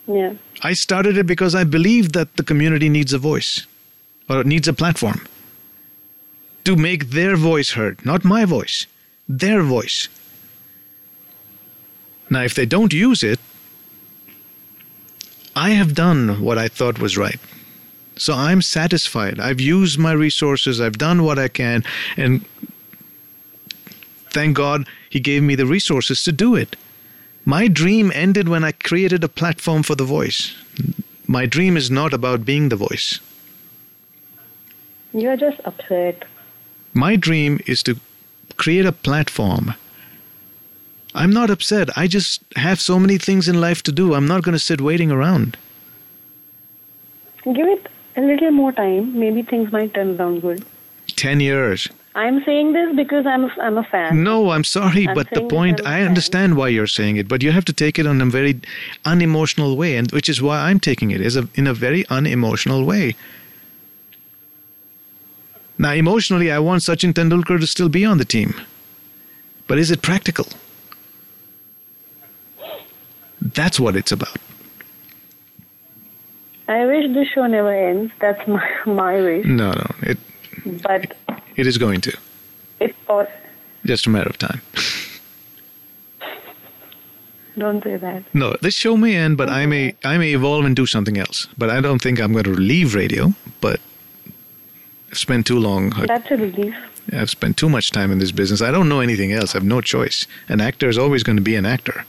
Yeah. 0.08 0.34
I 0.64 0.74
started 0.74 1.18
it 1.18 1.28
because 1.28 1.54
I 1.54 1.64
believe 1.66 2.14
that 2.14 2.36
the 2.36 2.44
community 2.44 2.90
needs 2.90 3.14
a 3.14 3.20
voice 3.20 3.68
or 4.28 4.42
it 4.42 4.48
needs 4.48 4.68
a 4.68 4.74
platform 4.74 5.22
to 6.64 6.76
make 6.76 7.12
their 7.12 7.36
voice 7.36 7.74
heard, 7.74 8.04
not 8.04 8.26
my 8.26 8.44
voice, 8.44 8.88
their 9.30 9.62
voice. 9.62 10.10
Now, 12.32 12.42
if 12.42 12.56
they 12.56 12.66
don't 12.66 12.92
use 12.92 13.22
it, 13.22 13.40
I 15.56 15.70
have 15.82 15.94
done 15.94 16.42
what 16.42 16.58
I 16.58 16.70
thought 16.70 16.98
was 16.98 17.20
right. 17.20 17.40
So 18.16 18.34
I'm 18.34 18.62
satisfied. 18.62 19.40
I've 19.40 19.60
used 19.60 19.98
my 19.98 20.12
resources, 20.12 20.80
I've 20.80 20.98
done 20.98 21.24
what 21.24 21.40
I 21.40 21.48
can, 21.48 21.84
and 22.16 22.46
thank 24.30 24.56
God 24.56 24.88
He 25.10 25.20
gave 25.20 25.44
me 25.44 25.56
the 25.56 25.66
resources 25.66 26.24
to 26.24 26.32
do 26.32 26.56
it. 26.56 26.76
My 27.46 27.68
dream 27.68 28.12
ended 28.14 28.48
when 28.48 28.64
I 28.64 28.72
created 28.72 29.24
a 29.24 29.28
platform 29.28 29.84
for 29.84 29.96
the 29.96 30.06
voice. 30.06 30.56
My 31.28 31.46
dream 31.46 31.76
is 31.76 31.90
not 31.90 32.14
about 32.14 32.46
being 32.46 32.70
the 32.70 32.76
voice. 32.76 33.20
You 35.14 35.30
are 35.30 35.38
just 35.38 35.60
upset. 35.66 36.26
My 36.94 37.16
dream 37.16 37.60
is 37.66 37.84
to 37.84 38.00
create 38.58 38.86
a 38.86 38.92
platform. 38.92 39.74
I'm 41.16 41.32
not 41.32 41.50
upset. 41.50 41.96
I 41.98 42.08
just 42.08 42.42
have 42.56 42.80
so 42.80 43.00
many 43.00 43.18
things 43.18 43.48
in 43.48 43.62
life 43.62 43.84
to 43.84 43.92
do. 43.92 44.14
I'm 44.14 44.28
not 44.28 44.44
going 44.44 44.54
to 44.54 44.60
sit 44.60 44.82
waiting 44.82 45.12
around. 45.12 45.58
Give 47.44 47.68
it 47.68 47.88
a 48.16 48.22
little 48.22 48.52
more 48.52 48.72
time. 48.72 49.18
Maybe 49.20 49.42
things 49.42 49.72
might 49.72 49.94
turn 49.94 50.20
around 50.20 50.42
good. 50.42 50.66
10 51.08 51.40
years. 51.40 51.90
I'm 52.16 52.44
saying 52.44 52.74
this 52.74 52.96
because 52.96 53.26
I'm 53.26 53.46
a, 53.46 53.50
I'm 53.60 53.78
a 53.78 53.84
fan. 53.84 54.24
No, 54.24 54.52
I'm 54.52 54.64
sorry, 54.64 55.08
I'm 55.08 55.16
but 55.16 55.30
the 55.32 55.42
point, 55.48 55.84
I 55.86 56.04
understand 56.04 56.56
why 56.56 56.68
you're 56.68 56.86
saying 56.86 57.18
it, 57.18 57.28
but 57.28 57.42
you 57.42 57.52
have 57.52 57.66
to 57.66 57.74
take 57.74 57.98
it 57.98 58.06
in 58.06 58.22
a 58.22 58.26
very 58.26 58.62
unemotional 59.04 59.76
way, 59.76 59.96
and 59.98 60.12
which 60.12 60.30
is 60.30 60.40
why 60.42 60.70
I'm 60.70 60.80
taking 60.80 61.10
it 61.10 61.22
as 61.22 61.36
a, 61.36 61.48
in 61.56 61.66
a 61.66 61.74
very 61.74 62.06
unemotional 62.10 62.86
way. 62.86 63.16
Now, 65.80 65.94
emotionally, 65.94 66.52
I 66.52 66.60
want 66.60 66.84
Sachin 66.84 67.14
Tendulkar 67.14 67.60
to 67.60 67.66
still 67.66 67.90
be 67.90 68.06
on 68.06 68.20
the 68.20 68.26
team. 68.26 68.54
But 69.68 69.80
is 69.80 69.90
it 69.90 70.02
practical? 70.04 70.48
That's 73.42 73.80
what 73.80 73.96
it's 73.96 74.12
about. 74.12 74.38
I 76.76 76.86
wish 76.92 77.06
the 77.18 77.26
show 77.34 77.46
never 77.48 77.74
ends. 77.90 78.12
That's 78.24 78.44
my 78.48 78.68
my 79.02 79.14
wish. 79.28 79.46
No, 79.62 79.70
no, 79.82 79.88
it 80.12 80.18
But 80.88 81.02
it 81.62 81.66
is 81.72 81.78
going 81.86 82.02
to. 82.08 82.12
it 82.80 82.96
or 83.08 83.28
Just 83.92 84.08
a 84.08 84.10
matter 84.10 84.30
of 84.30 84.38
time. 84.38 84.62
don't 87.58 87.84
say 87.84 87.98
that. 87.98 88.24
No, 88.34 88.56
this 88.62 88.74
show 88.84 88.98
may 88.98 89.16
end, 89.16 89.38
but 89.38 89.50
I 89.50 89.66
may 89.74 89.96
I 90.04 90.18
may 90.18 90.34
evolve 90.34 90.66
and 90.66 90.76
do 90.76 90.86
something 90.86 91.18
else. 91.18 91.48
But 91.58 91.70
I 91.70 91.82
don't 91.82 92.02
think 92.02 92.20
I'm 92.20 92.32
going 92.34 92.46
to 92.46 92.58
leave 92.72 92.96
radio. 92.96 93.34
But 93.62 93.80
I've 95.12 95.20
spent 95.20 95.46
too 95.46 95.60
long. 95.60 95.90
That's 96.08 96.32
a 96.32 96.38
relief. 96.38 96.76
I've 97.12 97.30
spent 97.30 97.58
too 97.58 97.70
much 97.70 97.92
time 97.92 98.12
in 98.14 98.20
this 98.20 98.32
business. 98.32 98.62
I 98.62 98.72
don't 98.72 98.88
know 98.90 99.02
anything 99.02 99.32
else. 99.34 99.54
I 99.54 99.58
have 99.60 99.66
no 99.76 99.82
choice. 99.82 100.26
An 100.48 100.62
actor 100.62 100.88
is 100.90 100.98
always 100.98 101.22
going 101.22 101.36
to 101.36 101.44
be 101.52 101.56
an 101.56 101.66
actor. 101.66 102.06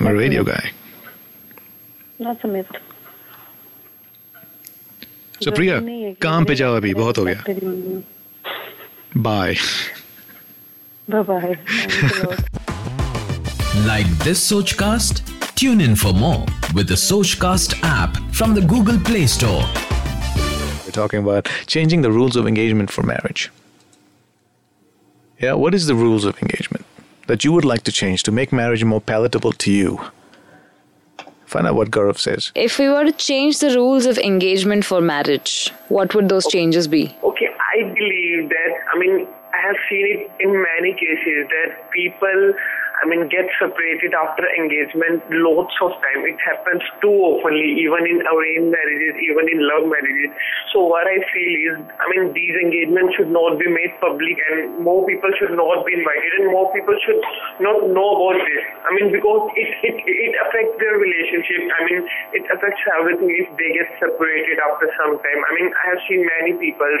I'm 0.00 0.06
a 0.06 0.14
radio 0.14 0.42
guy. 0.44 0.72
That's 2.19 2.43
a 2.43 2.47
myth. 2.47 2.71
So 5.41 5.51
प्रिया 5.51 5.79
काम 6.21 6.45
पे 6.45 6.55
जाओ 6.55 6.75
अभी 6.77 6.93
बहुत 6.93 7.17
हो 7.17 7.23
गया 7.25 7.43
bye 9.17 9.55
Bye 11.11 11.21
bye. 11.23 11.55
Thanks 11.67 12.19
a 12.19 12.27
lot. 12.27 12.39
Like 13.85 14.07
this 14.25 14.43
Sochcast? 14.49 15.21
Tune 15.55 15.81
in 15.81 15.95
for 15.95 16.13
more 16.13 16.45
with 16.73 16.87
the 16.87 16.95
Sochcast 16.95 17.73
app 17.83 18.15
from 18.31 18.53
the 18.53 18.61
Google 18.61 18.99
Play 19.09 19.25
Store. 19.27 19.65
We're 20.85 20.91
talking 20.91 21.21
about 21.21 21.49
changing 21.65 22.01
the 22.01 22.11
rules 22.11 22.35
of 22.35 22.47
engagement 22.47 22.91
for 22.91 23.03
marriage. 23.03 23.51
Yeah, 25.39 25.53
what 25.53 25.73
is 25.73 25.87
the 25.87 25.95
rules 25.95 26.23
of 26.23 26.41
engagement 26.41 26.85
that 27.27 27.43
you 27.43 27.51
would 27.51 27.65
like 27.65 27.83
to 27.83 27.91
change 27.91 28.23
to 28.23 28.31
make 28.31 28.53
marriage 28.53 28.83
more 28.83 29.01
palatable 29.01 29.53
to 29.53 29.71
you? 29.71 29.99
Find 31.46 31.66
out 31.66 31.76
what 31.76 31.90
Gaurav 31.90 32.18
says. 32.18 32.50
If 32.54 32.78
we 32.78 32.88
were 32.88 33.04
to 33.04 33.12
change 33.12 33.60
the 33.60 33.70
rules 33.74 34.04
of 34.06 34.18
engagement 34.18 34.84
for 34.84 35.00
marriage, 35.00 35.72
what 35.88 36.14
would 36.14 36.28
those 36.28 36.46
changes 36.46 36.88
be? 36.88 37.16
Okay, 37.22 37.48
I 37.74 37.82
believe 37.82 38.48
that, 38.48 38.70
I 38.92 38.98
mean, 38.98 39.26
I 39.54 39.66
have 39.66 39.76
seen 39.88 40.06
it 40.14 40.30
in 40.40 40.52
many 40.52 40.92
cases 40.94 41.48
that 41.48 41.90
people 41.92 42.52
I 42.96 43.04
mean, 43.04 43.28
get 43.28 43.44
separated 43.60 44.16
after 44.16 44.48
engagement 44.56 45.20
lots 45.28 45.76
of 45.84 45.92
time. 46.00 46.24
It 46.24 46.40
happens 46.40 46.80
too 47.04 47.12
oftenly, 47.12 47.76
even 47.84 48.08
in 48.08 48.24
arranged 48.24 48.72
marriages, 48.72 49.14
even 49.20 49.44
in 49.52 49.58
love 49.60 49.84
marriages. 49.84 50.32
So 50.72 50.88
what 50.88 51.04
I 51.04 51.20
feel 51.28 51.52
is, 51.60 51.74
I 52.00 52.06
mean, 52.08 52.32
these 52.32 52.56
engagements 52.56 53.20
should 53.20 53.28
not 53.28 53.60
be 53.60 53.68
made 53.68 53.92
public 54.00 54.36
and 54.48 54.80
more 54.80 55.04
people 55.04 55.28
should 55.36 55.52
not 55.52 55.84
be 55.84 55.92
invited 55.92 56.32
and 56.40 56.48
more 56.48 56.72
people 56.72 56.96
should 57.04 57.20
not 57.60 57.84
know 57.92 58.08
about 58.16 58.40
this. 58.40 58.64
I 58.88 58.90
mean, 58.96 59.12
because 59.12 59.44
it, 59.60 59.68
it, 59.92 59.96
it 60.00 60.32
affects 60.48 60.80
their 60.80 60.96
relationship. 60.96 61.68
I 61.76 61.80
mean, 61.92 62.00
it 62.32 62.44
affects 62.48 62.80
everything 62.96 63.28
if 63.28 63.48
they 63.60 63.70
get 63.76 63.88
separated 64.00 64.56
after 64.72 64.88
some 64.96 65.20
time. 65.20 65.40
I 65.44 65.50
mean, 65.52 65.68
I 65.68 65.84
have 65.92 66.00
seen 66.08 66.24
many 66.40 66.56
people, 66.56 66.94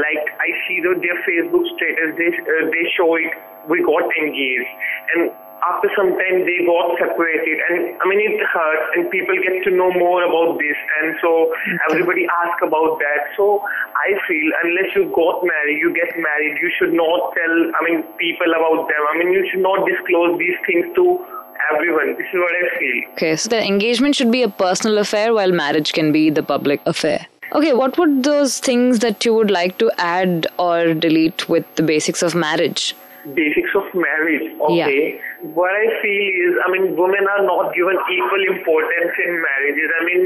like 0.00 0.24
I 0.40 0.48
see 0.64 0.80
their 0.80 1.20
Facebook 1.28 1.64
status, 1.76 2.16
they, 2.16 2.30
uh, 2.32 2.72
they 2.72 2.84
show 2.96 3.20
it 3.20 3.36
we 3.68 3.82
got 3.82 4.04
engaged 4.16 4.72
and 5.14 5.30
after 5.64 5.88
some 5.96 6.12
time 6.12 6.44
they 6.44 6.58
got 6.68 6.94
separated 7.00 7.56
and 7.70 7.96
I 7.96 8.04
mean 8.04 8.20
it 8.20 8.38
hurt 8.44 8.82
and 8.94 9.10
people 9.10 9.34
get 9.40 9.64
to 9.64 9.70
know 9.72 9.90
more 9.90 10.22
about 10.22 10.58
this 10.60 10.76
and 11.00 11.16
so 11.20 11.50
mm-hmm. 11.50 11.90
everybody 11.90 12.26
ask 12.44 12.60
about 12.62 12.98
that. 13.00 13.32
So 13.36 13.64
I 13.96 14.14
feel 14.28 14.46
unless 14.64 14.92
you 14.94 15.08
got 15.16 15.42
married, 15.42 15.80
you 15.80 15.94
get 15.96 16.12
married, 16.18 16.60
you 16.60 16.70
should 16.78 16.92
not 16.92 17.32
tell 17.32 17.54
I 17.72 17.80
mean 17.88 18.04
people 18.20 18.52
about 18.52 18.86
them. 18.88 19.02
I 19.10 19.18
mean 19.18 19.32
you 19.32 19.48
should 19.50 19.64
not 19.64 19.86
disclose 19.88 20.38
these 20.38 20.58
things 20.66 20.92
to 20.94 21.24
everyone. 21.72 22.14
This 22.20 22.28
is 22.32 22.38
what 22.38 22.52
I 22.52 22.64
feel. 22.78 22.98
Okay, 23.16 23.36
so 23.36 23.48
the 23.48 23.62
engagement 23.64 24.14
should 24.14 24.30
be 24.30 24.42
a 24.42 24.48
personal 24.48 24.98
affair 24.98 25.32
while 25.32 25.52
marriage 25.52 25.92
can 25.92 26.12
be 26.12 26.28
the 26.30 26.42
public 26.42 26.80
affair. 26.84 27.26
Okay, 27.52 27.72
what 27.72 27.96
would 27.96 28.24
those 28.24 28.58
things 28.58 28.98
that 28.98 29.24
you 29.24 29.32
would 29.32 29.50
like 29.50 29.78
to 29.78 29.90
add 29.98 30.48
or 30.58 30.94
delete 30.94 31.48
with 31.48 31.64
the 31.76 31.82
basics 31.82 32.22
of 32.22 32.34
marriage? 32.34 32.94
Basics 33.34 33.72
of 33.74 33.86
marriage. 33.94 34.46
Okay. 34.60 35.18
Yeah. 35.18 35.50
What 35.56 35.72
I 35.72 35.86
feel 35.98 36.26
is, 36.46 36.52
I 36.62 36.70
mean, 36.70 36.94
women 36.94 37.24
are 37.26 37.42
not 37.42 37.74
given 37.74 37.96
equal 38.12 38.42
importance 38.54 39.14
in 39.18 39.30
marriages. 39.42 39.88
I 39.90 40.02
mean, 40.04 40.22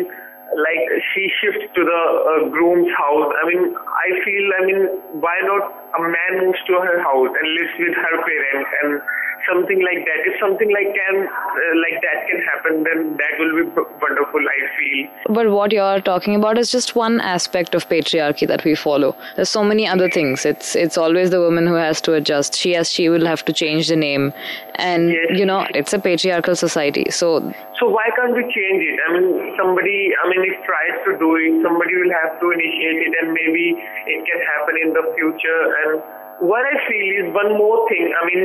like 0.59 0.83
she 1.15 1.31
shifts 1.41 1.65
to 1.75 1.83
the 1.85 2.03
uh, 2.03 2.49
groom's 2.51 2.91
house. 2.93 3.31
I 3.39 3.45
mean, 3.49 3.73
I 3.73 4.09
feel, 4.25 4.45
I 4.59 4.61
mean, 4.67 4.83
why 5.23 5.37
not 5.47 5.80
a 5.97 6.03
man 6.03 6.47
moves 6.47 6.59
to 6.67 6.75
her 6.75 6.99
house 7.03 7.33
and 7.35 7.47
lives 7.55 7.75
with 7.79 7.95
her 7.95 8.17
parents 8.23 8.71
and 8.83 9.01
something 9.49 9.81
like 9.83 10.05
that. 10.05 10.21
If 10.27 10.35
something 10.41 10.71
like 10.71 10.91
can 10.95 11.17
uh, 11.27 11.75
like 11.85 12.01
that 12.03 12.27
can 12.29 12.41
happen, 12.51 12.85
then 12.85 13.17
that 13.17 13.33
will 13.39 13.55
be 13.59 13.71
wonderful. 14.01 14.41
I 14.41 14.59
feel. 14.77 15.35
But 15.35 15.51
what 15.51 15.73
you're 15.73 16.01
talking 16.01 16.35
about 16.35 16.59
is 16.59 16.71
just 16.71 16.95
one 16.95 17.21
aspect 17.21 17.75
of 17.75 17.89
patriarchy 17.89 18.47
that 18.47 18.65
we 18.65 18.75
follow. 18.75 19.17
There's 19.37 19.49
so 19.49 19.65
many 19.65 19.87
other 19.87 20.11
things. 20.11 20.45
It's 20.45 20.77
it's 20.77 20.99
always 20.99 21.31
the 21.31 21.41
woman 21.41 21.67
who 21.67 21.75
has 21.75 22.01
to 22.03 22.15
adjust. 22.15 22.55
She 22.55 22.73
has 22.73 22.91
she 22.91 23.09
will 23.09 23.27
have 23.27 23.45
to 23.47 23.53
change 23.53 23.89
the 23.89 23.97
name, 23.97 24.33
and 24.77 25.11
yes. 25.11 25.39
you 25.39 25.47
know 25.47 25.67
it's 25.75 25.93
a 25.93 25.99
patriarchal 25.99 26.57
society. 26.57 27.11
So 27.11 27.53
so 27.81 27.89
why 27.89 28.05
can't 28.13 28.37
we 28.37 28.45
change 28.45 28.85
it? 28.85 29.01
I 29.09 29.17
mean, 29.17 29.57
somebody, 29.57 30.13
I 30.13 30.29
mean, 30.29 30.45
if 30.45 30.53
tries 30.69 31.01
to 31.09 31.17
do 31.17 31.33
it, 31.41 31.65
somebody 31.65 31.97
will 31.97 32.13
have 32.13 32.37
to 32.37 32.47
initiate 32.53 33.09
it, 33.09 33.13
and 33.25 33.33
maybe 33.33 33.73
it 33.73 34.21
can 34.29 34.41
happen 34.53 34.77
in 34.85 34.93
the 34.93 35.01
future. 35.17 35.61
And 35.85 36.03
what 36.41 36.65
I 36.65 36.73
feel 36.89 37.07
is 37.21 37.27
one 37.37 37.53
more 37.57 37.85
thing. 37.89 38.09
I 38.17 38.23
mean, 38.25 38.43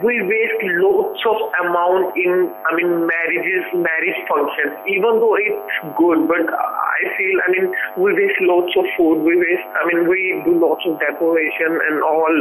we 0.00 0.16
waste 0.24 0.60
lots 0.80 1.20
of 1.28 1.38
amount 1.60 2.16
in, 2.16 2.48
I 2.64 2.72
mean, 2.72 3.04
marriages, 3.04 3.64
marriage 3.76 4.20
functions. 4.24 4.80
Even 4.88 5.20
though 5.20 5.36
it's 5.36 5.76
good, 6.00 6.24
but 6.24 6.40
I 6.40 6.98
feel, 7.20 7.36
I 7.44 7.48
mean, 7.52 7.66
we 8.00 8.16
waste 8.16 8.40
lots 8.48 8.72
of 8.80 8.88
food. 8.96 9.28
We 9.28 9.36
waste, 9.36 9.68
I 9.76 9.84
mean, 9.92 10.08
we 10.08 10.40
do 10.48 10.56
lots 10.56 10.82
of 10.88 10.96
decoration 10.96 11.68
and 11.68 12.00
all. 12.00 12.32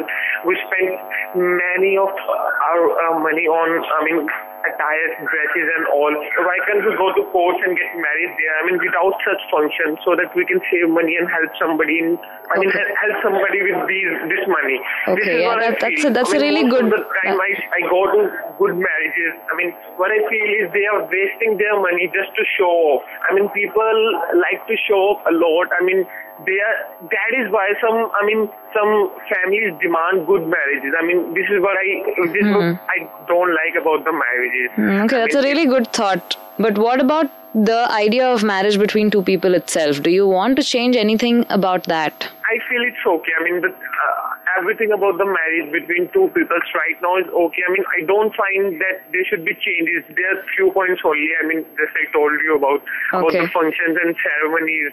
We 0.48 0.56
spend 0.72 0.96
many 1.36 2.00
of 2.00 2.12
our, 2.16 2.84
our 2.88 3.20
money 3.20 3.44
on, 3.44 3.70
I 3.84 4.00
mean, 4.08 4.24
attire, 4.64 5.08
dresses 5.24 5.68
and 5.78 5.84
all. 5.92 6.14
Why 6.14 6.58
can't 6.68 6.84
we 6.84 6.92
go 6.96 7.12
to 7.12 7.24
court 7.32 7.58
and 7.64 7.76
get 7.76 7.92
married 7.96 8.34
there? 8.36 8.54
I 8.60 8.62
mean, 8.68 8.78
without 8.80 9.16
such 9.24 9.42
function, 9.52 10.00
so 10.04 10.16
that 10.16 10.32
we 10.36 10.48
can 10.48 10.60
save 10.72 10.90
money 10.90 11.16
and 11.20 11.28
help 11.28 11.52
somebody 11.60 12.00
in, 12.00 12.16
I 12.52 12.60
mean, 12.60 12.72
help 12.72 13.16
somebody 13.24 13.60
with 13.64 13.80
these 13.88 14.14
this 14.32 14.44
money. 14.48 14.78
Okay, 15.08 15.16
this 15.20 15.28
is 15.28 15.38
yeah, 15.44 15.48
what 15.48 15.60
that, 15.60 15.76
I 15.76 15.90
that's 15.90 16.02
feel. 16.02 16.12
a, 16.12 16.16
that's 16.16 16.32
I 16.32 16.40
mean, 16.40 16.42
a 16.42 16.48
really 16.48 16.66
good. 16.70 16.86
The 16.92 17.04
time 17.24 17.38
I, 17.40 17.52
I 17.54 17.80
go 17.88 18.02
to 18.08 18.20
good 18.60 18.76
marriages. 18.80 19.34
I 19.48 19.54
mean, 19.60 19.72
what 20.00 20.12
I 20.12 20.20
feel 20.28 20.48
is 20.60 20.72
they 20.72 20.88
are 20.88 21.04
wasting 21.08 21.60
their 21.60 21.76
money 21.80 22.08
just 22.12 22.32
to 22.36 22.44
show 22.56 22.72
off. 22.96 23.04
I 23.28 23.36
mean, 23.36 23.50
people 23.52 23.98
like 24.40 24.64
to 24.68 24.76
show 24.88 25.16
off 25.16 25.22
a 25.28 25.34
lot. 25.34 25.70
I 25.76 25.84
mean, 25.84 26.08
they 26.46 26.58
are 26.68 26.78
that 27.14 27.32
is 27.40 27.52
why 27.52 27.66
some 27.82 28.00
i 28.20 28.26
mean 28.26 28.50
some 28.74 28.92
families 29.32 29.72
demand 29.82 30.26
good 30.32 30.48
marriages 30.56 30.98
i 31.00 31.06
mean 31.06 31.34
this 31.34 31.48
is 31.56 31.62
what 31.62 31.78
i 31.78 31.88
this 32.36 32.44
mm. 32.44 32.56
what 32.56 32.82
i 32.96 33.00
don't 33.28 33.54
like 33.60 33.80
about 33.82 34.04
the 34.10 34.16
marriages 34.24 34.70
mm, 34.78 35.06
okay 35.06 35.18
that's 35.18 35.36
mean, 35.36 35.44
a 35.44 35.48
really 35.48 35.66
good 35.66 35.88
thought 35.94 36.38
but 36.60 36.78
what 36.78 37.00
about 37.00 37.32
the 37.54 37.82
idea 37.92 38.28
of 38.28 38.44
marriage 38.44 38.78
between 38.80 39.12
two 39.12 39.22
people 39.22 39.54
itself 39.54 40.02
do 40.02 40.10
you 40.10 40.28
want 40.28 40.56
to 40.56 40.64
change 40.64 40.96
anything 40.96 41.46
about 41.50 41.84
that 41.96 42.30
i 42.54 42.58
feel 42.70 42.88
it's 42.92 43.06
okay 43.16 43.34
i 43.40 43.44
mean 43.44 43.62
the, 43.62 43.70
uh, 43.70 44.34
everything 44.60 44.92
about 44.92 45.18
the 45.18 45.26
marriage 45.26 45.72
between 45.72 46.10
two 46.14 46.30
people 46.34 46.58
right 46.76 46.98
now 47.02 47.18
is 47.18 47.28
okay. 47.28 47.64
I 47.68 47.72
mean, 47.72 47.86
I 47.90 48.06
don't 48.06 48.34
find 48.36 48.80
that 48.82 49.06
there 49.12 49.26
should 49.26 49.46
be 49.46 49.54
changes. 49.58 50.04
There 50.14 50.30
are 50.34 50.44
few 50.56 50.72
points 50.72 51.02
only. 51.04 51.30
I 51.42 51.48
mean, 51.48 51.66
just 51.78 51.94
I 51.96 52.06
told 52.12 52.34
you 52.44 52.58
about 52.58 52.82
okay. 52.82 53.18
about 53.18 53.32
the 53.34 53.48
functions 53.50 53.98
and 54.02 54.16
ceremonies. 54.22 54.92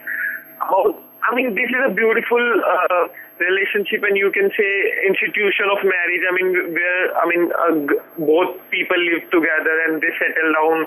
About 0.61 1.03
I 1.21 1.35
mean, 1.35 1.55
this 1.55 1.69
is 1.69 1.83
a 1.85 1.93
beautiful 1.93 2.41
uh, 2.41 3.09
relationship, 3.41 4.05
and 4.05 4.17
you 4.17 4.33
can 4.33 4.49
say 4.57 4.71
institution 5.05 5.69
of 5.69 5.85
marriage. 5.85 6.25
I 6.25 6.33
mean, 6.33 6.49
where 6.73 7.05
I 7.17 7.25
mean, 7.29 7.43
uh, 7.53 7.75
both 8.21 8.57
people 8.71 8.97
live 8.97 9.25
together 9.29 9.75
and 9.89 10.01
they 10.01 10.13
settle 10.17 10.51
down. 10.53 10.79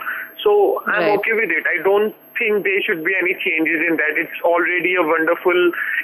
So 0.41 0.81
I'm 0.89 1.13
right. 1.13 1.17
okay 1.21 1.33
with 1.37 1.51
it. 1.53 1.65
I 1.69 1.81
don't 1.83 2.13
think 2.37 2.65
there 2.65 2.81
should 2.85 3.05
be 3.05 3.13
any 3.13 3.37
changes 3.37 3.79
in 3.85 3.97
that. 3.97 4.13
It's 4.17 4.39
already 4.41 4.95
a 4.97 5.05
wonderful 5.05 5.59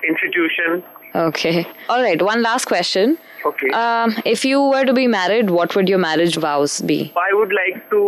institution. 0.05 0.85
Okay. 1.15 1.67
All 1.89 2.01
right. 2.01 2.21
One 2.21 2.41
last 2.41 2.65
question. 2.65 3.17
Okay. 3.45 3.69
Um, 3.69 4.15
if 4.25 4.43
you 4.43 4.61
were 4.61 4.83
to 4.85 4.93
be 4.93 5.07
married, 5.07 5.49
what 5.49 5.75
would 5.75 5.87
your 5.87 5.97
marriage 5.97 6.35
vows 6.35 6.81
be? 6.81 7.13
I 7.15 7.33
would 7.33 7.53
like 7.53 7.89
to 7.89 8.01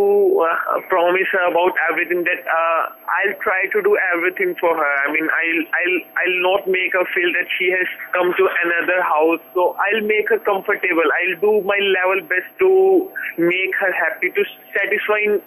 uh, 0.44 0.82
promise 0.90 1.28
her 1.32 1.50
about 1.50 1.72
everything 1.90 2.24
that 2.26 2.42
uh, 2.44 2.82
I'll 3.08 3.36
try 3.42 3.66
to 3.72 3.82
do 3.82 3.98
everything 4.14 4.56
for 4.60 4.76
her. 4.76 4.94
I 5.08 5.12
mean, 5.14 5.24
I'll 5.24 5.64
I'll 5.80 5.98
I'll 6.20 6.40
not 6.42 6.68
make 6.68 6.94
her 6.94 7.06
feel 7.16 7.32
that 7.32 7.48
she 7.58 7.72
has 7.72 7.88
come 8.12 8.34
to 8.38 8.46
another 8.66 9.02
house. 9.02 9.40
So 9.54 9.76
I'll 9.80 10.06
make 10.06 10.28
her 10.30 10.40
comfortable. 10.40 11.08
I'll 11.08 11.40
do 11.40 11.62
my 11.66 11.80
level 11.80 12.28
best 12.28 12.52
to 12.60 13.10
make 13.38 13.74
her 13.80 13.92
happy, 13.94 14.30
to 14.36 14.44
satisfy 14.76 15.40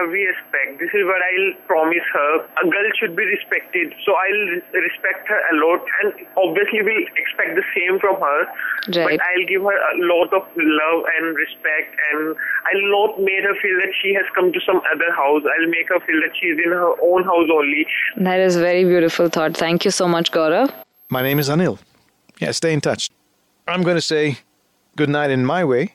every 0.00 0.26
aspect. 0.28 0.78
This 0.80 0.90
is 0.94 1.04
what 1.04 1.20
I'll 1.20 1.54
promise 1.66 2.06
her. 2.12 2.32
A 2.62 2.64
girl 2.68 2.88
should 2.98 3.14
be 3.16 3.24
respected, 3.24 3.92
so 4.04 4.14
I'll 4.14 4.62
respect 4.74 5.28
her 5.28 5.40
a 5.40 5.54
lot, 5.62 5.82
and 6.02 6.26
obviously 6.36 6.82
we'll 6.82 7.08
expect 7.16 7.56
the 7.56 7.66
same 7.74 7.98
from 7.98 8.20
her. 8.20 8.40
Right. 8.94 9.18
But 9.18 9.26
I'll 9.26 9.46
give 9.46 9.62
her 9.62 9.78
a 9.78 9.96
lot 10.06 10.30
of 10.32 10.42
love 10.56 11.00
and 11.18 11.36
respect, 11.36 11.94
and 12.12 12.34
I'll 12.34 12.88
not 12.90 13.20
make 13.20 13.42
her 13.44 13.56
feel 13.60 13.76
that 13.82 13.92
she 14.00 14.14
has 14.14 14.26
come 14.34 14.52
to 14.52 14.60
some 14.66 14.80
other 14.92 15.10
house. 15.12 15.42
I'll 15.46 15.70
make 15.70 15.88
her 15.88 16.00
feel 16.00 16.18
that 16.22 16.34
she's 16.40 16.58
in 16.58 16.70
her 16.70 16.92
own 17.02 17.24
house 17.24 17.48
only. 17.52 17.86
That 18.16 18.40
is 18.40 18.56
very 18.56 18.84
beautiful 18.84 19.28
thought. 19.28 19.56
Thank 19.56 19.84
you 19.84 19.90
so 19.90 20.08
much, 20.08 20.32
Gaurav. 20.32 20.72
My 21.10 21.22
name 21.22 21.38
is 21.38 21.48
Anil. 21.48 21.78
Yeah, 22.40 22.50
stay 22.52 22.72
in 22.72 22.80
touch. 22.80 23.10
I'm 23.68 23.82
going 23.82 23.96
to 23.96 24.02
say 24.02 24.38
good 24.96 25.08
night 25.08 25.30
in 25.30 25.44
my 25.44 25.64
way 25.64 25.94